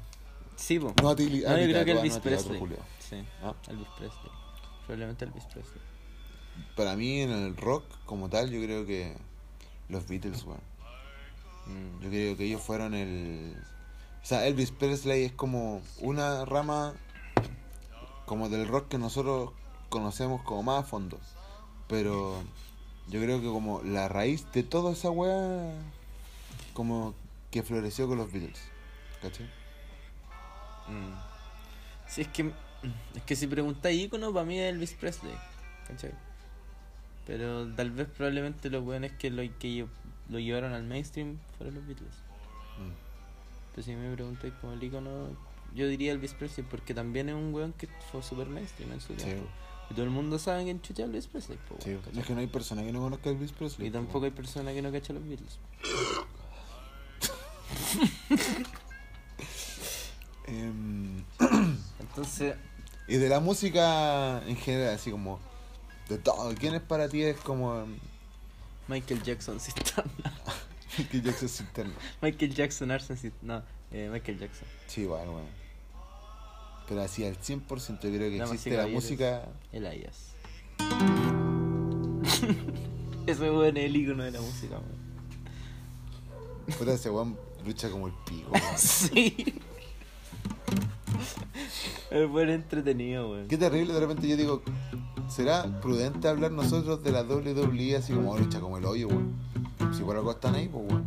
[0.56, 0.94] sí, po.
[1.02, 2.58] No, a ti, No, yo creo que ti, Elvis otro Presley.
[2.58, 2.76] Julio.
[2.98, 3.54] Sí, Ah.
[3.68, 4.32] Elvis Presley.
[4.86, 5.80] Probablemente Elvis Presley.
[6.76, 9.16] Para mí, en el rock como tal, yo creo que
[9.88, 10.60] los Beatles, weón.
[11.66, 12.02] Mm.
[12.02, 13.54] Yo creo que ellos fueron el.
[14.22, 16.94] O sea, Elvis Presley es como una rama
[18.26, 19.50] como del rock que nosotros
[19.88, 21.18] conocemos como más a fondo.
[21.88, 22.42] Pero
[23.08, 25.72] yo creo que como la raíz de toda esa weá,
[26.74, 27.14] como
[27.50, 28.60] que floreció con los Beatles.
[29.20, 29.46] ¿Cachai?
[30.86, 31.14] Mm.
[32.06, 32.52] Sí, es que.
[33.14, 35.34] Es que si preguntáis ícono, para mí es Elvis Presley.
[35.86, 36.12] ¿Cachai?
[37.26, 39.86] Pero tal vez probablemente los weones que lo, que
[40.28, 42.14] lo llevaron al mainstream fueron los Beatles.
[42.78, 43.09] Mm.
[43.80, 45.28] Pero si me preguntáis como el ícono,
[45.74, 49.14] yo diría Elvis Presley porque también es un weón que fue super mainstream en su
[49.14, 49.48] tiempo.
[49.88, 51.96] Y todo el mundo sabe quién chucha es Elvis Presley, po, sí.
[52.14, 53.88] Es que no hay persona que no conozca a Elvis Presley.
[53.88, 55.58] Y tampoco hay persona que no cache a los Beatles.
[60.46, 61.24] Em,
[62.00, 62.56] Entonces,
[63.08, 65.40] y de la música en general, así como.
[66.08, 66.54] De todo.
[66.54, 67.22] ¿Quién es para ti?
[67.22, 67.78] Es como.
[67.80, 67.98] em,
[68.88, 70.10] Michael Jackson Cisterna.
[71.04, 71.94] que Jackson interno.
[72.22, 72.88] Michael Jackson
[73.42, 74.68] No, eh, Michael Jackson.
[74.86, 75.48] Sí, bueno, bueno.
[76.88, 79.48] Pero así al 100% yo creo que existe la música.
[79.72, 80.34] Elias.
[83.26, 85.00] Ese weón es el icono de la música, weón.
[86.78, 88.50] Puta, ese weón lucha como el pico.
[88.50, 88.64] weón.
[88.76, 89.54] Sí.
[92.10, 93.46] El es entretenido, weón.
[93.46, 94.62] Qué terrible, de repente yo digo,
[95.28, 99.34] ¿será prudente hablar nosotros de la WWE así como lucha como el hoyo, weón?
[99.96, 101.06] Si por algo están ahí, pues weón.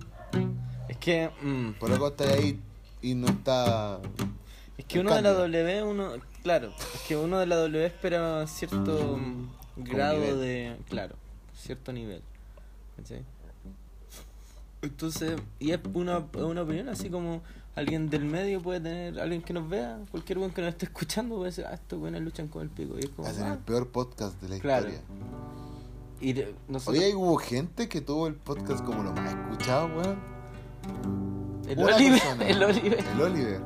[0.89, 1.29] Es que.
[1.41, 2.59] mm, Por algo está ahí
[3.01, 3.99] y no está.
[4.77, 5.33] Es que uno de la.
[5.33, 6.11] W, uno,
[6.41, 11.15] claro, es que uno de la W espera cierto mm, grado de, claro,
[11.55, 12.21] cierto nivel.
[12.97, 13.23] ¿cachai?
[14.81, 17.41] Entonces, y es una, una opinión así como
[17.75, 21.35] alguien del medio puede tener, alguien que nos vea, cualquier buen que nos esté escuchando
[21.35, 22.95] puede decir, ah, estos buenos luchan con el pico.
[22.99, 24.89] Y es como, Hacen ah, el peor podcast de la Claro.
[24.89, 25.07] historia.
[26.23, 26.33] Y
[26.69, 30.17] nosotros, Hoy ahí hubo gente que tuvo el podcast como lo más escuchado, weón.
[31.67, 32.47] el Una Oliver, persona.
[32.47, 33.05] el Oliver.
[33.13, 33.61] El Oliver.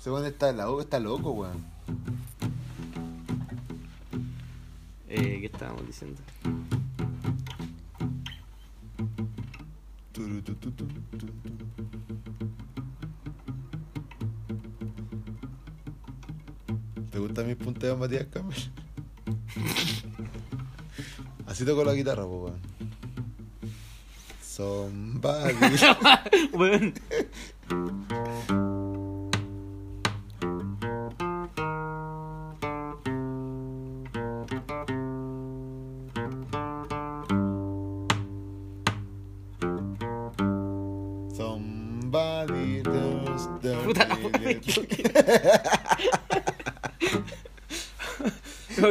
[0.00, 0.50] Ese weón está,
[0.80, 1.66] está loco, weón.
[5.10, 6.18] Eh, ¿Qué estábamos diciendo?
[17.10, 18.56] ¿Te gusta mi punteo, Matías Campbell?
[21.58, 22.60] Así toco la guitarra, po, weón.
[24.40, 25.56] Somebody.
[26.52, 26.94] Weón.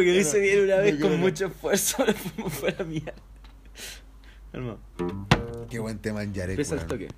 [0.07, 1.17] que lo hice bien una vez con no.
[1.17, 3.13] mucho esfuerzo, lo fuimos fuera mierda.
[4.51, 4.77] Calma,
[5.69, 7.09] Qué buen tema en Yarek, empieza el toque.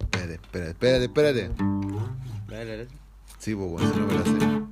[0.00, 1.50] Espérate, espérate, espérate, espérate.
[2.48, 2.88] Dale, dale.
[3.38, 4.62] Sí, pues, weón, si no me lo sé.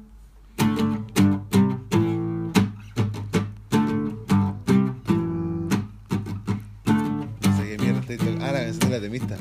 [8.41, 9.37] Ah, la canción de la temista.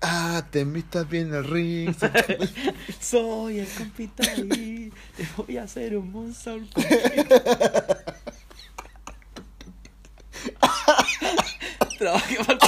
[0.00, 1.94] Ah, temistas bien el ring.
[3.12, 6.72] Soy el compita y te voy a hacer un moonsault.
[11.98, 12.58] Trabajé para el.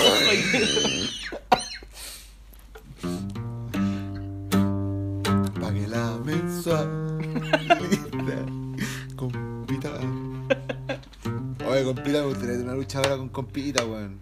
[5.58, 8.46] Pague la mensualidad.
[9.16, 9.92] Compita.
[11.66, 14.20] Oye, compita, me gustaría tener una lucha ahora con compita, weón.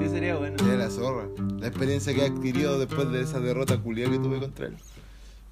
[0.00, 0.58] Sí, sería bueno.
[0.58, 1.28] Sería la zorra.
[1.60, 4.76] La experiencia que he adquirido después de esa derrota culiada que tuve contra él.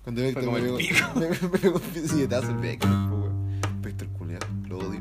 [0.05, 0.97] Cuando me el pegó, pico.
[1.15, 3.61] me, me pegó un silletazo el Víctor, po, weón.
[3.81, 5.01] Víctor culiado, lo odio.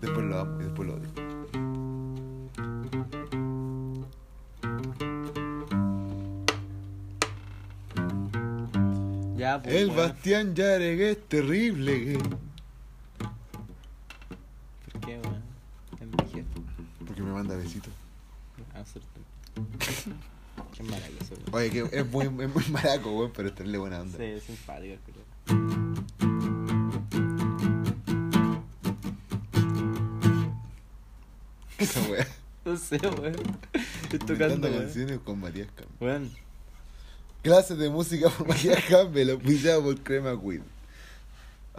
[0.00, 1.26] Después lo amo y después lo odio.
[9.36, 9.74] Ya, pues.
[9.74, 10.02] El bueno.
[10.02, 12.18] Bastián Yareg es terrible.
[12.18, 12.45] ¿Por
[21.66, 24.18] Oye, que es muy, es muy maraco, weón, pero es tenerle buena onda.
[24.18, 25.26] Sí, es simpático, el culiao.
[31.78, 32.26] Esa weá.
[32.64, 33.34] No sé, weón.
[34.02, 36.08] Estoy tocando, canciones con Matías Campbell.
[36.08, 36.30] Weón.
[37.42, 40.62] Clases de música por Matías Campbell, auspiciado por Crema Queen.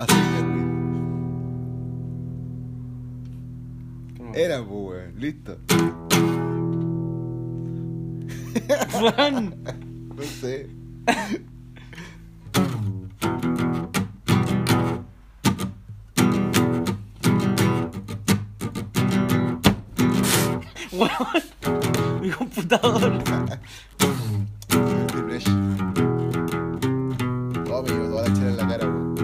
[0.07, 0.67] Queen.
[4.17, 4.35] ¿Cómo?
[4.35, 5.19] Era, pues, weón.
[5.19, 5.57] Listo.
[9.01, 9.55] Weón.
[10.16, 10.70] No sé.
[20.91, 22.22] Weón.
[22.22, 23.24] Mi computador.
[27.84, 29.16] Me llevo toda la chela en la cara, weón.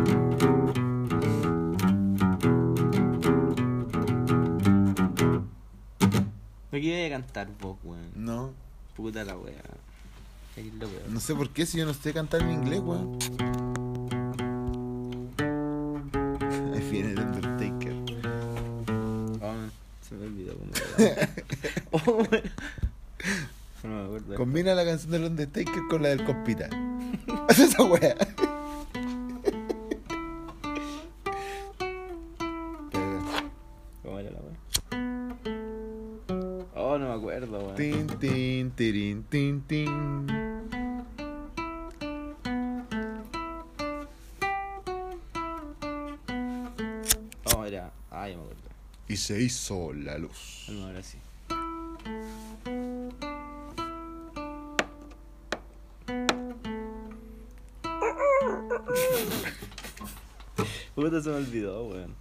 [6.71, 8.11] No quiero cantar vos, weón.
[8.15, 8.62] No.
[8.95, 9.63] Puta la wea.
[11.09, 13.17] No sé por qué si yo no sé cantar en inglés, weón.
[16.73, 17.93] Ahí viene el Undertaker.
[19.41, 19.53] Oh,
[20.07, 21.29] se me olvidó cómo era.
[21.91, 22.23] oh.
[23.83, 24.35] No me acuerdo.
[24.35, 26.69] combina la canción del Undertaker con la del compita.
[27.49, 28.15] Haz esa wea.
[38.75, 40.27] Tirin, tin, tin.
[47.55, 47.91] Oh, era.
[48.09, 48.61] Ah, ya me acuerdo.
[49.07, 50.65] Y se hizo la luz.
[50.69, 51.19] No, ahora sí.
[60.95, 62.15] Puta, se me olvidó, weón.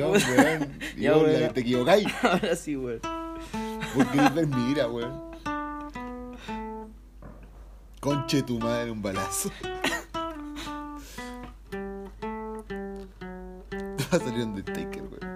[0.36, 0.78] weón.
[0.96, 1.40] Y Ya, vos weón.
[1.42, 2.06] la- te equivocáis.
[2.22, 3.00] Ahora sí, weón.
[3.94, 5.20] Porque ver mi ira, weón.
[8.00, 9.50] Conche tu madre, un balazo.
[9.60, 9.68] Te
[14.10, 15.32] va a salir un Undertaker, weón.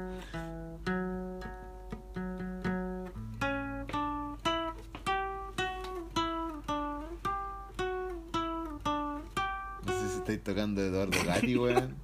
[9.86, 11.94] No sé si estáis tocando Eduardo Gatti, weón.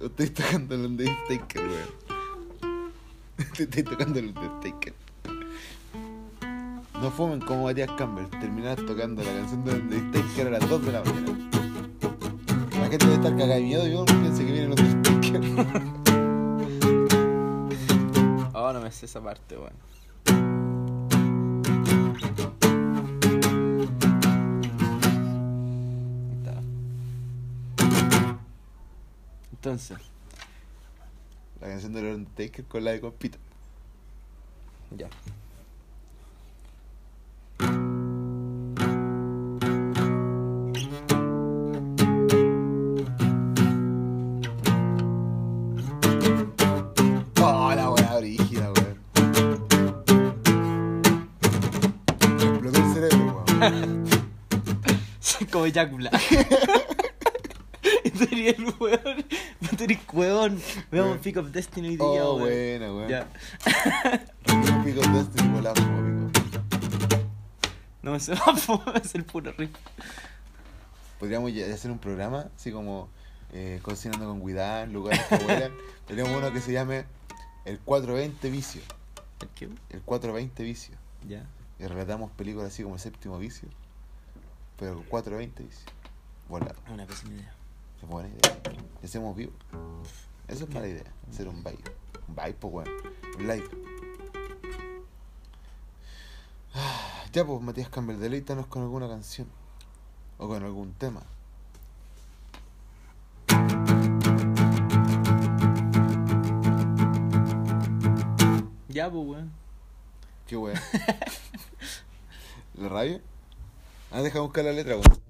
[0.00, 1.62] O estáis tocando el Undertaker.
[3.56, 4.92] Te estáis tocando el Undertaker.
[7.00, 8.28] No fumen como Matías Campbell.
[8.38, 11.50] Terminar tocando la canción de Undertaker a las 2 de la mañana.
[12.72, 15.40] La gente debe estar cagada de miedo yo pienso que viene el Undertaker.
[18.58, 19.72] Oh, no me sé esa parte, weón.
[26.32, 26.62] Está.
[29.52, 29.98] Entonces,
[31.60, 33.38] La canción del Undertaker con la de Compita.
[34.90, 35.08] Ya.
[47.40, 48.98] Oh, la weá brígida, weón.
[52.36, 54.04] Me explotó el cerebro, weón.
[55.20, 56.20] Soy como Jack Black.
[58.04, 59.24] Eres el weón.
[59.80, 60.60] Eres weón.
[60.90, 62.48] Veamos Pick of Destiny hoy día, Oh, weón.
[62.48, 63.08] buena, weón.
[63.08, 63.28] Ya.
[64.96, 66.30] De este amigo.
[68.00, 69.70] No me se va a es el puro riff.
[71.20, 73.10] Podríamos hacer un programa, así como
[73.52, 75.72] eh, cocinando con cuidado, lugares que huelan.
[76.06, 77.04] Tenemos uno que se llame
[77.66, 78.80] El 420 Vicio.
[79.42, 79.64] ¿El qué?
[79.90, 80.94] El 420 Vicio.
[81.28, 81.44] Ya.
[81.78, 83.68] Y relatamos películas así como El Séptimo Vicio.
[84.78, 85.86] Pero 420 Vicio.
[86.48, 87.54] Bueno, Una pésima idea.
[88.02, 88.58] es buena idea.
[89.02, 89.52] Y hacemos vivo.
[90.48, 91.12] Eso es mala idea.
[91.30, 91.84] Hacer un vibe.
[92.28, 92.88] Un vibe, pues, weón.
[93.38, 93.85] Un live.
[96.76, 99.48] Ah, Ya, pues, Matías Campbell, deleítanos con alguna canción.
[100.38, 101.22] O con algún tema.
[108.88, 109.52] Ya, pues, weón.
[110.46, 110.78] Qué weón.
[112.74, 113.20] ¿La radio?
[114.10, 115.20] Ah, deja buscar la letra, weón.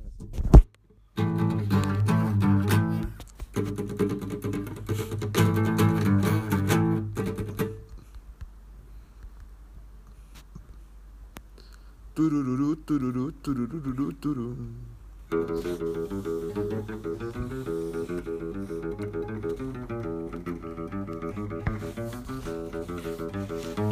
[12.16, 14.56] Turururu, tururu, turururu, turu.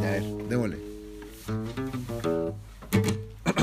[0.01, 0.79] Ya, a ver, démosle.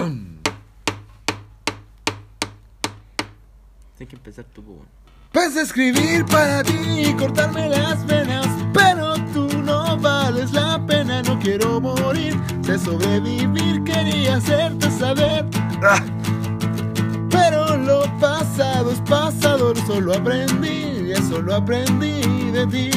[3.97, 4.86] Tienes que empezar pues, weón.
[5.32, 6.74] Pensé escribir para ti
[7.07, 13.20] y cortarme las venas, pero tú no vales la pena, no quiero morir, sé sobrevivir,
[14.04, 15.45] quería hacerte saber.
[15.84, 16.04] Ah.
[17.30, 22.91] Pero lo pasado es pasado, solo aprendí, eso lo aprendí de ti.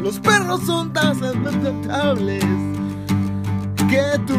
[0.00, 2.44] Los perros son tan respetables
[3.88, 4.38] que tú.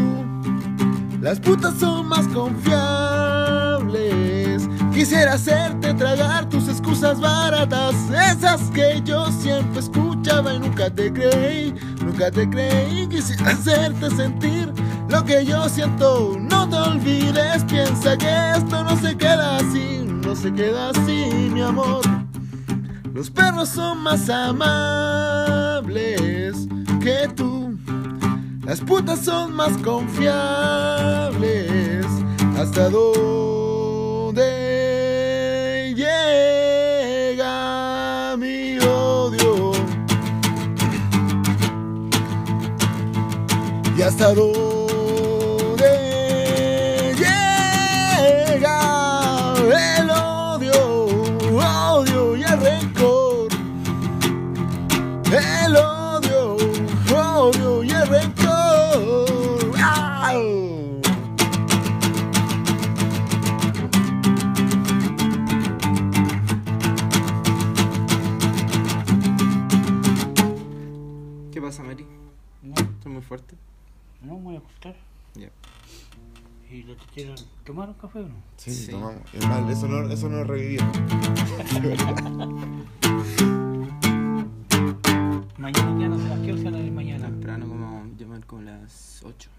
[1.22, 2.84] Las putas son más confiables.
[4.94, 11.74] Quisiera hacerte tragar tus excusas baratas, esas que yo siempre escuchaba y nunca te creí,
[12.04, 13.08] nunca te creí.
[13.08, 14.72] Quisiera hacerte sentir
[15.14, 16.36] lo que yo siento.
[16.40, 21.62] No te olvides, piensa que esto no se queda así, no se queda así, mi
[21.62, 22.02] amor.
[23.14, 25.38] Los perros son más amables
[27.00, 27.78] que tú.
[28.66, 30.34] Las putas son más confiables.
[32.58, 34.42] ¿Hasta dónde
[35.96, 37.46] llega
[38.38, 39.74] mi odio?
[43.96, 44.83] ¿Y hasta dónde
[74.38, 74.96] acostar.
[75.36, 75.50] Ya.
[76.70, 78.36] ¿Y la tetera tomaron café o no?
[78.58, 78.92] Sí, Sí.
[78.92, 79.22] tomamos.
[79.34, 80.82] Es mal, eso no, eso no revivió.
[85.58, 87.28] Mañana ya no sé a qué hora se van a ir mañana.
[87.28, 89.50] Temprano como, llamar como las 8.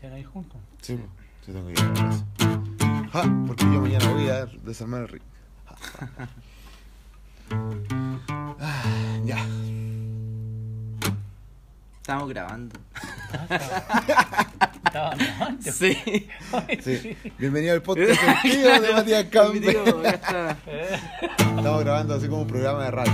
[0.00, 0.60] ¿Se van a ir juntos?
[0.80, 0.98] Sí,
[1.44, 2.24] sí tengo que ir a la casa.
[3.12, 5.22] Ja, porque yo mañana voy a desarmar el ring.
[5.66, 5.76] Ja.
[8.58, 9.36] Ah, ya.
[12.06, 12.78] Estábamos grabando.
[14.84, 15.74] Estaban antes.
[15.76, 15.98] Sí.
[16.80, 17.16] Sí.
[17.36, 19.60] Bienvenido al podcast El Tío de Matías Campbell.
[19.72, 20.56] Tío, acá está.
[21.36, 23.12] Estamos grabando así como un programa de radio.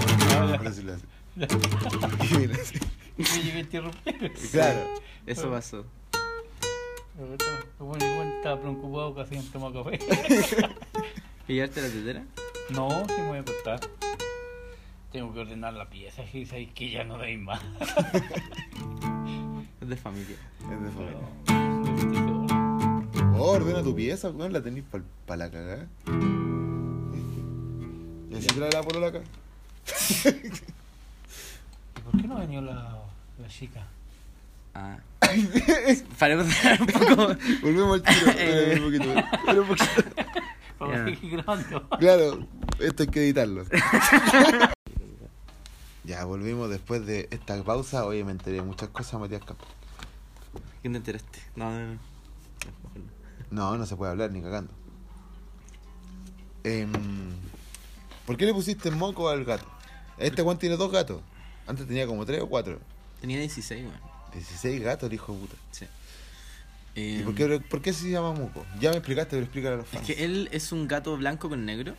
[0.59, 1.05] por decirlo así.
[2.34, 2.78] Y mira, sí.
[3.16, 4.32] me llegué a interrumpir.
[4.51, 4.80] Claro.
[5.24, 5.86] Eso pasó.
[7.78, 9.99] Bueno, igual estaba preocupado que hacían tomar café.
[11.49, 12.22] ¿Y llevarte la tetera?
[12.68, 13.80] No, sí me voy a acostar.
[15.11, 17.61] Tengo que ordenar la pieza, y que ya no dais más.
[19.93, 20.36] Es de familia.
[20.62, 21.18] Es de familia.
[21.47, 22.43] Pero-
[23.34, 25.86] Oh, ordena tu pieza, weón, la tenés para pa la cagada.
[28.30, 29.20] ¿Y así trae la polola acá?
[31.97, 33.03] ¿Y por qué no ha venido la,
[33.40, 33.86] la chica?
[34.74, 34.99] Ah.
[36.20, 36.38] Hablar
[36.80, 37.16] un poco.
[37.62, 38.30] Volvemos al tiro.
[38.38, 39.18] Espera un poquito.
[39.18, 40.03] espera un poquito.
[40.78, 41.88] Para grabando.
[41.99, 42.47] Claro,
[42.78, 43.64] esto hay que editarlo.
[46.05, 48.05] Ya, volvimos después de esta pausa.
[48.07, 49.68] Oye, me enteré de muchas cosas, Matías Campos.
[50.83, 51.39] ¿Quién te enteraste?
[51.57, 51.99] No, no, no.
[53.51, 53.87] No, no.
[53.87, 54.72] Se puede hablar ni cagando.
[56.64, 56.91] Em,
[58.26, 59.66] ¿Por qué le pusiste moco al gato?
[60.18, 61.20] Este Juan tiene dos gatos.
[61.66, 62.78] Antes tenía como tres o cuatro.
[63.20, 64.01] Tenía 16, weón.
[64.33, 65.55] 16 gatos el hijo de puta.
[65.70, 65.87] Sí.
[66.95, 68.64] ¿Y Eh, por qué, por qué se llama moco?
[68.80, 70.07] Ya me explicaste, pero explícale a los Es fans.
[70.07, 71.95] que él es un gato blanco con negro.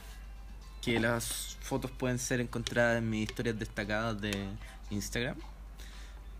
[0.81, 4.33] Que las fotos pueden ser encontradas en mis historias destacadas de
[4.89, 5.37] Instagram.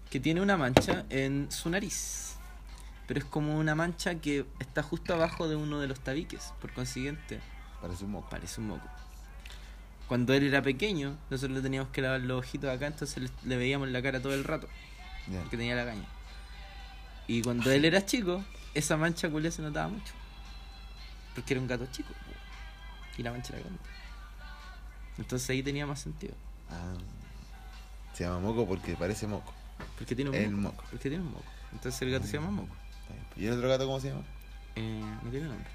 [0.09, 2.32] Que tiene una mancha en su nariz.
[3.13, 6.51] Pero es como una mancha que está justo abajo de uno de los tabiques.
[6.59, 7.39] Por consiguiente,
[7.79, 8.27] Parece un moco.
[8.27, 8.87] parece un moco.
[10.07, 13.89] Cuando él era pequeño, nosotros le teníamos que lavar los ojitos acá, entonces le, veíamos
[13.89, 14.67] la cara todo el rato.
[15.27, 15.41] Ya.
[15.41, 16.07] Porque tenía la caña.
[17.27, 18.43] Y cuando él era chico,
[18.73, 20.13] esa mancha culia se notaba mucho.
[21.35, 22.15] Porque era un gato chico.
[23.15, 23.79] Y la mancha era grande.
[25.19, 26.33] Entonces ahí tenía más sentido.
[26.71, 26.95] Ah,
[28.15, 29.53] se llama moco porque parece moco.
[29.99, 30.77] Porque tiene un El moco.
[30.77, 30.83] moco.
[30.89, 31.45] Porque tiene un moco.
[31.73, 32.75] Entonces el gato se llama moco.
[33.03, 33.25] Está bien.
[33.35, 34.23] ¿Y el otro gato cómo se llama?
[34.75, 35.67] Eh, no tiene nombre.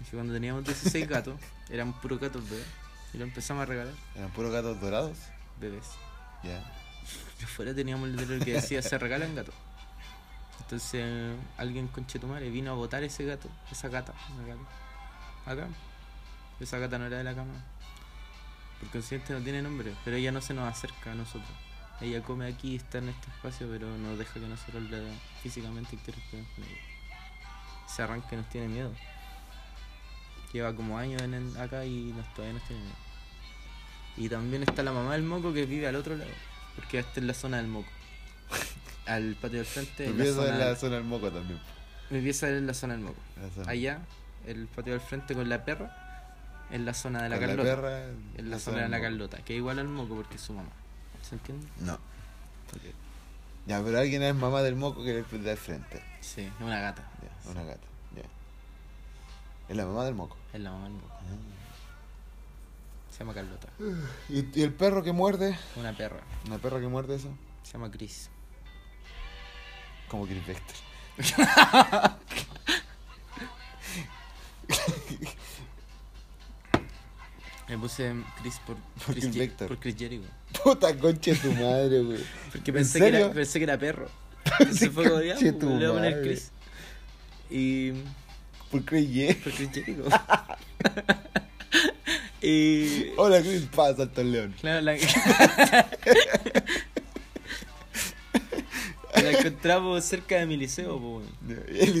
[0.00, 2.66] Es que cuando teníamos 16 gatos, eran puros gatos bebés.
[3.14, 3.94] Y lo empezamos a regalar.
[4.16, 5.18] ¿Eran puros gatos dorados?
[5.60, 5.86] Bebés.
[6.42, 6.62] Ya.
[7.40, 9.54] Y afuera teníamos el letrero que decía se regalan gatos.
[10.60, 14.60] Entonces alguien con Chetumare vino a botar ese gato, esa gata, una gata.
[15.44, 15.68] Acá.
[16.60, 17.52] Esa gata no era de la cama.
[18.80, 21.50] Por consiguiente no tiene nombre, pero ella no se nos acerca a nosotros.
[22.00, 25.02] Ella come aquí, está en este espacio, pero no deja que nosotros le
[25.42, 26.80] físicamente interactuemos con ella.
[27.86, 28.90] Se arranca y nos tiene miedo.
[30.52, 32.96] Lleva como años en acá y nos, todavía nos tiene miedo.
[34.16, 36.30] Y también está la mamá del moco que vive al otro lado.
[36.76, 37.88] Porque esta es la zona del moco.
[39.06, 40.08] Al patio del frente.
[40.10, 41.60] La pieza zona, es la zona del moco también.
[42.10, 43.20] Mi pieza es la zona del moco.
[43.40, 44.00] La zona- Allá,
[44.46, 46.24] el patio del frente con la perra,
[46.70, 47.68] es la zona de la con Carlota.
[47.76, 48.04] perra,
[48.36, 49.00] es la zona de del la.
[49.00, 50.70] Carlota, que es igual al moco porque es su mamá.
[51.32, 51.66] ¿Se entiende?
[51.80, 51.98] No.
[53.66, 56.02] Ya, pero alguien es mamá del moco que es del frente.
[56.20, 57.08] Sí, es una gata.
[57.22, 57.86] Ya, una gata.
[58.14, 58.22] Ya.
[59.70, 60.36] Es la mamá del moco.
[60.52, 61.08] Es la mamá del moco.
[63.10, 63.68] Se llama Carlota.
[64.28, 65.58] ¿Y, y el perro que muerde?
[65.76, 66.20] Una perra.
[66.46, 67.30] ¿Una perra que muerde eso?
[67.62, 68.28] Se llama Chris.
[70.08, 70.76] Como Chris Vector.
[77.68, 79.68] Le puse Chris por Por Chris, Chris Vector.
[79.68, 80.28] por Chris Jericho.
[80.64, 82.18] Puta concha de tu madre, güey.
[82.52, 84.08] Porque ¿En pensé que, era, pensé que era perro.
[84.60, 86.28] Entonces fue como, Conche pues, le voy a poner madre.
[86.28, 86.50] Chris.
[87.50, 87.92] Y
[88.70, 89.34] Por Chris Ye.
[89.34, 90.04] por Chris Jericho.
[92.42, 94.54] y Hola Chris, pasa el león.
[94.60, 94.96] Claro, la...
[99.22, 100.98] la encontramos cerca de mi liceo,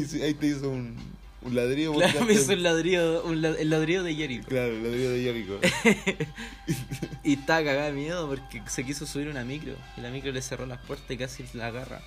[0.00, 0.96] hizo- ahí te hizo un,
[1.44, 1.92] un ladrillo.
[1.94, 4.48] Claro, me hizo un ladrillo, un el ladrillo de Jericho.
[4.48, 5.60] Claro, el ladrillo de Jericho.
[7.24, 9.76] Y estaba cagada de miedo porque se quiso subir una micro.
[9.96, 12.02] Y la micro le cerró las puertas y casi la agarra.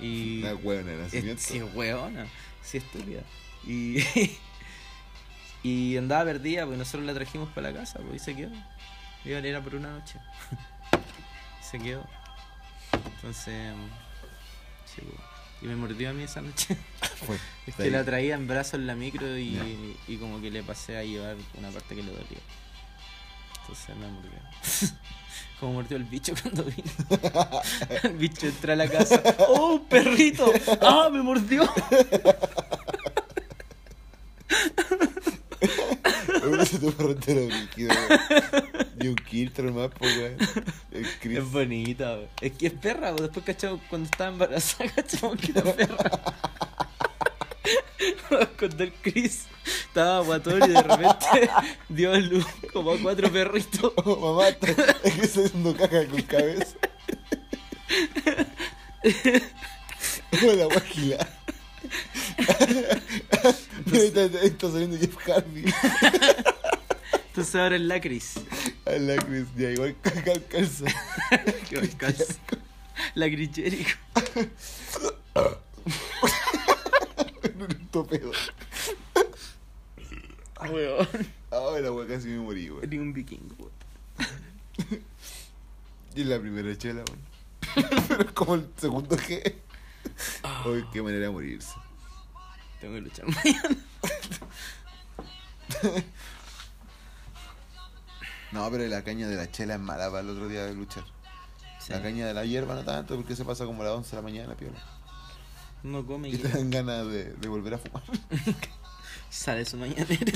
[0.00, 0.40] Y.
[0.40, 1.42] Una hueona de nacimiento.
[1.42, 2.26] sí, weona.
[2.62, 3.22] Sí, estúpida.
[3.66, 3.98] Y.
[5.62, 8.52] y andaba perdida porque nosotros la trajimos para la casa, pues, y se quedó.
[9.24, 10.18] Iba a ir a por una noche.
[11.62, 12.06] Se quedó.
[12.92, 13.74] Entonces.
[14.84, 15.33] Sí, pues.
[15.64, 16.76] Y me mordió a mí esa noche.
[17.26, 17.38] Fue.
[17.66, 20.98] Es que la traía en brazos en la micro y, y como que le pasé
[20.98, 22.38] a llevar una parte que le dolía.
[23.62, 24.30] Entonces me mordió.
[25.60, 26.90] Como mordió el bicho cuando vino.
[28.02, 29.22] El bicho entra a la casa.
[29.38, 30.52] ¡Oh, perrito!
[30.82, 31.62] ¡Ah, me mordió!
[36.46, 37.94] Uno se entero líquido.
[39.00, 40.36] Y un quiltro más, pues, weón.
[41.20, 41.38] Chris.
[41.38, 42.28] Es bonita, wey.
[42.40, 43.22] Es que es perra, wey.
[43.22, 46.10] Después, cachado, cuando estaba embarazada, cachado que era perra.
[48.58, 49.44] Cuando el Chris
[49.88, 51.50] estaba guatón y de repente
[51.88, 53.92] dio a luz como a cuatro perritos.
[54.04, 54.56] Oh, mamá, es
[55.14, 56.76] que estoy haciendo caca con cabeza.
[60.42, 61.28] Oh, la guajila.
[63.86, 65.64] Mira, está- está saliendo Jeff Harvey.
[67.34, 68.34] Entonces ahora es la Chris.
[68.86, 69.96] A la Chris, ya igual.
[71.68, 72.34] Que me calza.
[73.16, 73.96] La Chris Jericho.
[77.58, 78.30] Un topedo.
[80.70, 81.08] Weón.
[81.50, 82.88] Ah, la wea casi me morí, weón.
[82.88, 85.02] Ni un vikingo, weón.
[86.14, 87.18] Y la primera chela, weón.
[88.06, 89.56] Pero es como el segundo G.
[90.66, 91.74] Uy, qué manera de morirse.
[92.80, 93.76] Tengo que luchar mañana.
[98.54, 101.02] No, pero la caña de la chela es mala para el otro día de luchar.
[101.88, 104.16] La caña de la hierba no tanto porque se pasa como a las 11 de
[104.16, 104.78] la mañana, piola.
[105.82, 108.04] No come Y y te dan ganas de, de volver a fumar.
[109.28, 110.32] sale su mañanera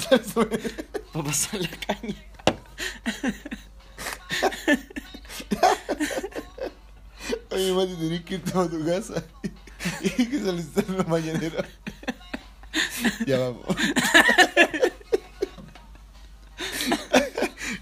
[1.13, 2.17] para pasar la caña.
[7.53, 9.25] Oye, Mati, tenés que irte a tu casa
[10.03, 11.65] y que solicitar una mañanera.
[13.27, 13.65] Ya vamos.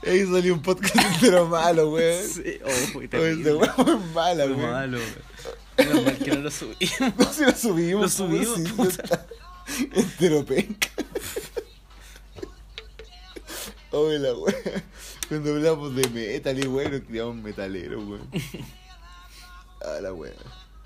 [0.07, 2.25] Ahí salió un podcast entero malo, weón.
[2.29, 3.51] Sí, oh, fue Oye, terrible.
[3.51, 4.61] ese weón es mala, weón.
[4.61, 5.15] malo, weón.
[5.79, 6.79] Menos mal que no lo subimos.
[7.19, 8.03] No, si lo subimos.
[8.03, 9.03] Lo subimos, sí, puta.
[9.03, 9.27] está
[9.93, 10.89] Entero penca.
[13.91, 14.55] Oye, la weón.
[15.29, 18.29] Cuando hablamos de metal y weón, nos criamos metaleros, weón.
[19.83, 20.35] Ah, la weón.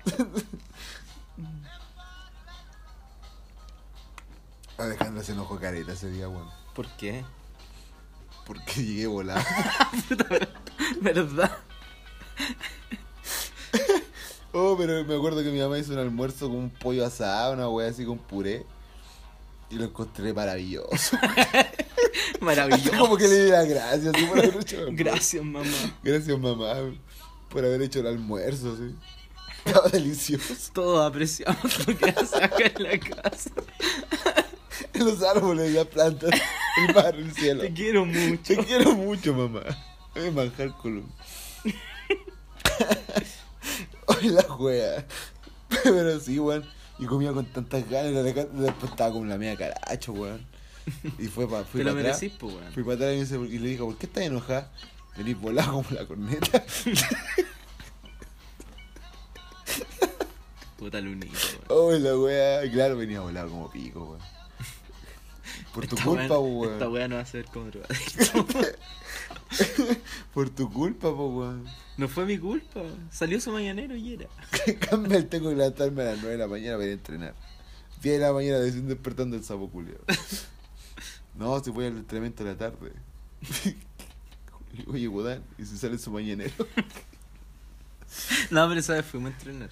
[4.77, 6.49] Alejandra se enojó careta ese día, weón.
[6.73, 7.23] ¿Por qué?
[8.51, 9.41] Porque llegué volado.
[11.01, 11.57] ¿Verdad?
[14.51, 17.69] Oh, pero me acuerdo que mi mamá hizo un almuerzo con un pollo asado, una
[17.69, 18.65] wea así con puré.
[19.69, 21.17] Y lo encontré maravilloso.
[22.41, 22.97] Maravilloso.
[22.97, 24.95] Como que le di las gracias así, por haber hecho el.
[24.97, 25.69] Gracias, mamá.
[26.03, 26.73] Gracias, mamá,
[27.47, 28.93] por haber hecho el almuerzo, sí.
[29.63, 30.71] Estaba delicioso.
[30.73, 33.51] Todos apreciamos lo que haces acá en la casa.
[34.95, 36.31] Los árboles, las plantas,
[36.77, 37.61] el mar, el cielo.
[37.61, 38.41] Te quiero mucho.
[38.43, 39.61] Te quiero mucho, mamá.
[40.15, 41.09] A manjar column.
[44.07, 45.05] Ay, la wea.
[45.83, 46.65] Pero sí, weón.
[46.99, 48.23] Y comía con tantas ganas.
[48.23, 50.45] Después estaba como la media caracho, weón.
[51.19, 52.21] Y fue pa, fui para atrás.
[52.41, 52.73] weón.
[52.73, 54.71] Fui para atrás y, dice- y le dijo, ¿por qué estás enojada?
[55.17, 56.63] Venís volado como la corneta.
[60.77, 61.37] Puta lunita,
[61.69, 61.79] weón.
[61.79, 62.65] Oh, la wea.
[62.65, 64.40] Y Claro, venía volado como pico, weón.
[65.73, 66.73] Por tu Esta culpa, weón.
[66.73, 68.45] Esta weá no va a ser como drogadicto.
[70.33, 71.65] Por tu culpa, po, weón.
[71.97, 72.81] No fue mi culpa.
[73.09, 74.27] Salió su mañanero y era.
[74.89, 77.35] Campbell tengo que levantarme a las 9 de la mañana para ir a entrenar.
[78.01, 79.99] 10 de la mañana recién despertando el sapo culiao.
[81.33, 82.91] No, si voy al entrenamiento de la tarde.
[84.87, 86.53] Oye, Godán, ¿y si sale su mañanero?
[88.51, 89.69] No, pero esa vez fuimos a entrenar.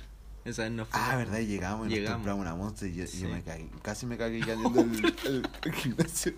[0.50, 1.10] Esa vez no fuimos.
[1.10, 2.16] Ah, verdad, y llegamos y nos Llegamos.
[2.18, 3.70] compramos una monster y yo, me cagué.
[3.82, 6.34] Casi me cagué cayendo el, el, el gimnasio.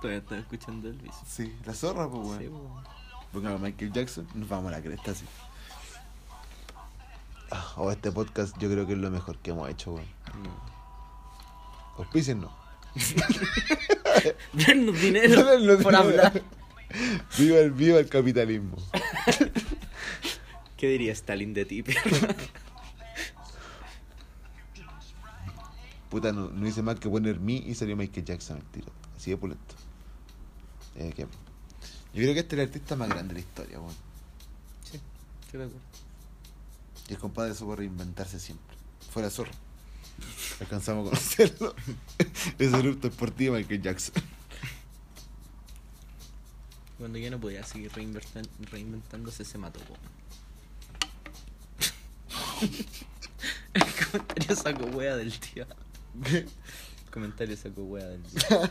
[0.00, 1.20] Todavía están escuchando el vicio.
[1.26, 2.38] Sí, la zorra, pues, weón.
[2.38, 2.84] Sí, weón.
[3.32, 5.24] Póngame a Michael Jackson, nos vamos a la cresta, sí.
[7.50, 10.06] Ah, oh, este podcast yo creo que es lo mejor que hemos hecho, weón.
[10.42, 10.70] No.
[11.98, 12.52] Auspicien no.
[14.52, 15.98] Dennos dinero por dinero.
[15.98, 16.42] hablar.
[17.38, 18.76] Viva el, viva el capitalismo.
[20.80, 21.84] ¿Qué diría Stalin de ti?
[26.08, 28.88] Puta, no, no hice más que poner mi y salió Michael Jackson al tiro.
[29.16, 29.74] Así de pulento.
[30.96, 31.28] Eh, que- Yo
[32.14, 33.94] creo que este es el artista más grande de la historia, weón.
[34.90, 34.98] Sí,
[35.44, 35.84] estoy de acuerdo.
[37.08, 38.74] Y el compadre supo reinventarse siempre.
[39.12, 39.52] Fuera zorro.
[40.60, 41.74] Alcanzamos a conocerlo.
[42.58, 44.14] Ese erupto deportivo de Michael Jackson.
[46.98, 50.19] Cuando ya no podía seguir reinventándose, se mató, weón.
[53.74, 55.66] El comentario sacó wea del tío.
[56.24, 56.46] El
[57.10, 58.70] comentario sacó wea del tío.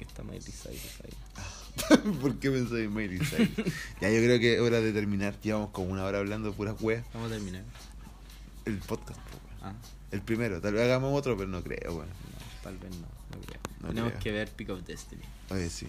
[0.00, 1.96] Está Miley Cyrus ahí.
[2.20, 3.48] ¿Por qué pensé en Miley Cyrus?
[4.00, 5.38] Ya, yo creo que es hora de terminar.
[5.40, 7.04] Llevamos como una hora hablando de puras weas.
[7.14, 7.62] Vamos a terminar.
[8.64, 9.20] El podcast.
[9.62, 9.72] Ah,
[10.10, 10.60] El primero.
[10.60, 12.08] Tal vez hagamos otro, pero no creo, weón.
[12.62, 13.06] Tal vez no,
[13.36, 13.60] no creo.
[13.80, 14.22] No Tenemos creo.
[14.22, 15.22] que ver Pick of Destiny.
[15.50, 15.86] Oye, sí.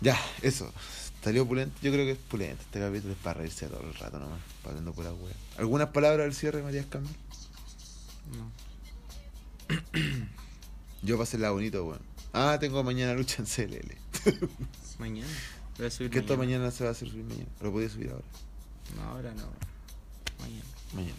[0.00, 0.72] Ya, eso.
[1.26, 1.76] Salió pulento.
[1.82, 2.62] Yo creo que es pulento.
[2.62, 4.38] Este capítulo es para reírse todo el rato nomás.
[4.62, 5.34] Pasando por la wea.
[5.58, 7.16] ¿Algunas palabras al cierre, Matías Campbell?
[8.38, 8.52] No.
[11.02, 11.98] Yo pasé la bonito, weón.
[12.32, 13.96] Ah, tengo mañana lucha en CLL.
[15.00, 15.26] Mañana.
[15.78, 17.50] Voy a subir Que esto mañana se va a hacer subir mañana.
[17.60, 18.24] Lo podía subir ahora.
[18.94, 19.50] No, ahora no.
[20.38, 20.64] Mañana.
[20.94, 21.18] Mañana.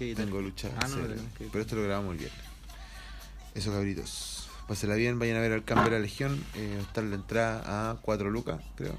[0.00, 0.24] Editar.
[0.24, 0.70] Tengo lucha.
[0.78, 1.12] Ah, no, en CLL.
[1.12, 1.48] editar.
[1.52, 2.44] Pero esto lo grabamos el viernes.
[3.54, 4.35] Eso, cabritos.
[4.68, 6.42] Pásela bien, vayan a ver al Camper a Legión.
[6.54, 8.94] Eh, está la entrada a 4 lucas, creo.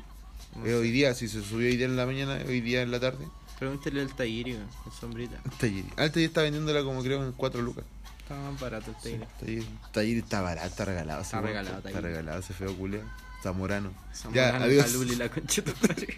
[0.56, 2.92] No Eh, hoy día, si se subió hoy día en la mañana, hoy día en
[2.92, 3.28] la tarde.
[3.60, 5.38] Pregúntale al weón, con sombrita.
[5.60, 5.90] Talliri.
[5.98, 7.84] Ah, el Talliri está vendiéndola como creo en 4 lucas.
[8.20, 9.26] Está más barato el.
[9.40, 9.68] Talliri.
[9.92, 11.22] Talliri está barato, está regalado.
[11.22, 12.02] Está regalado, Está Talliri.
[12.08, 13.04] regalado ese feo culeo.
[13.44, 13.92] Zamorano.
[14.14, 14.86] Zamorano, Ya, adiós.
[14.86, 16.18] Caluli, la de madre.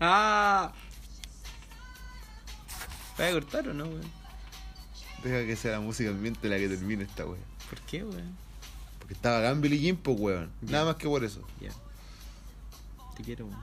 [0.00, 0.72] ¡Ah!
[3.18, 4.23] ¿Vas a cortar o no, weón?
[5.24, 7.40] Deja que sea la música ambiente la que termine esta wea.
[7.70, 8.36] ¿Por qué, weón?
[8.98, 10.50] Porque estaba Gamble y Jimpo, weón.
[10.60, 10.72] Ya.
[10.72, 11.40] Nada más que por eso.
[11.60, 11.70] Ya.
[13.16, 13.58] Te quiero, weón.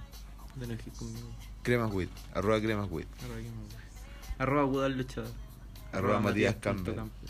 [0.55, 1.29] No te enojes conmigo.
[1.61, 2.09] Cremas Wit.
[2.33, 3.07] Arroba Cremas Wit.
[3.23, 3.81] Arroba, ¿qué más, weón?
[4.39, 5.31] Arroba Gudal Luchador.
[5.91, 6.95] Arroba Matías punto Campbell.
[6.95, 7.29] Campbell.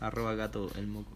[0.00, 1.12] Arroba Gato el Moco.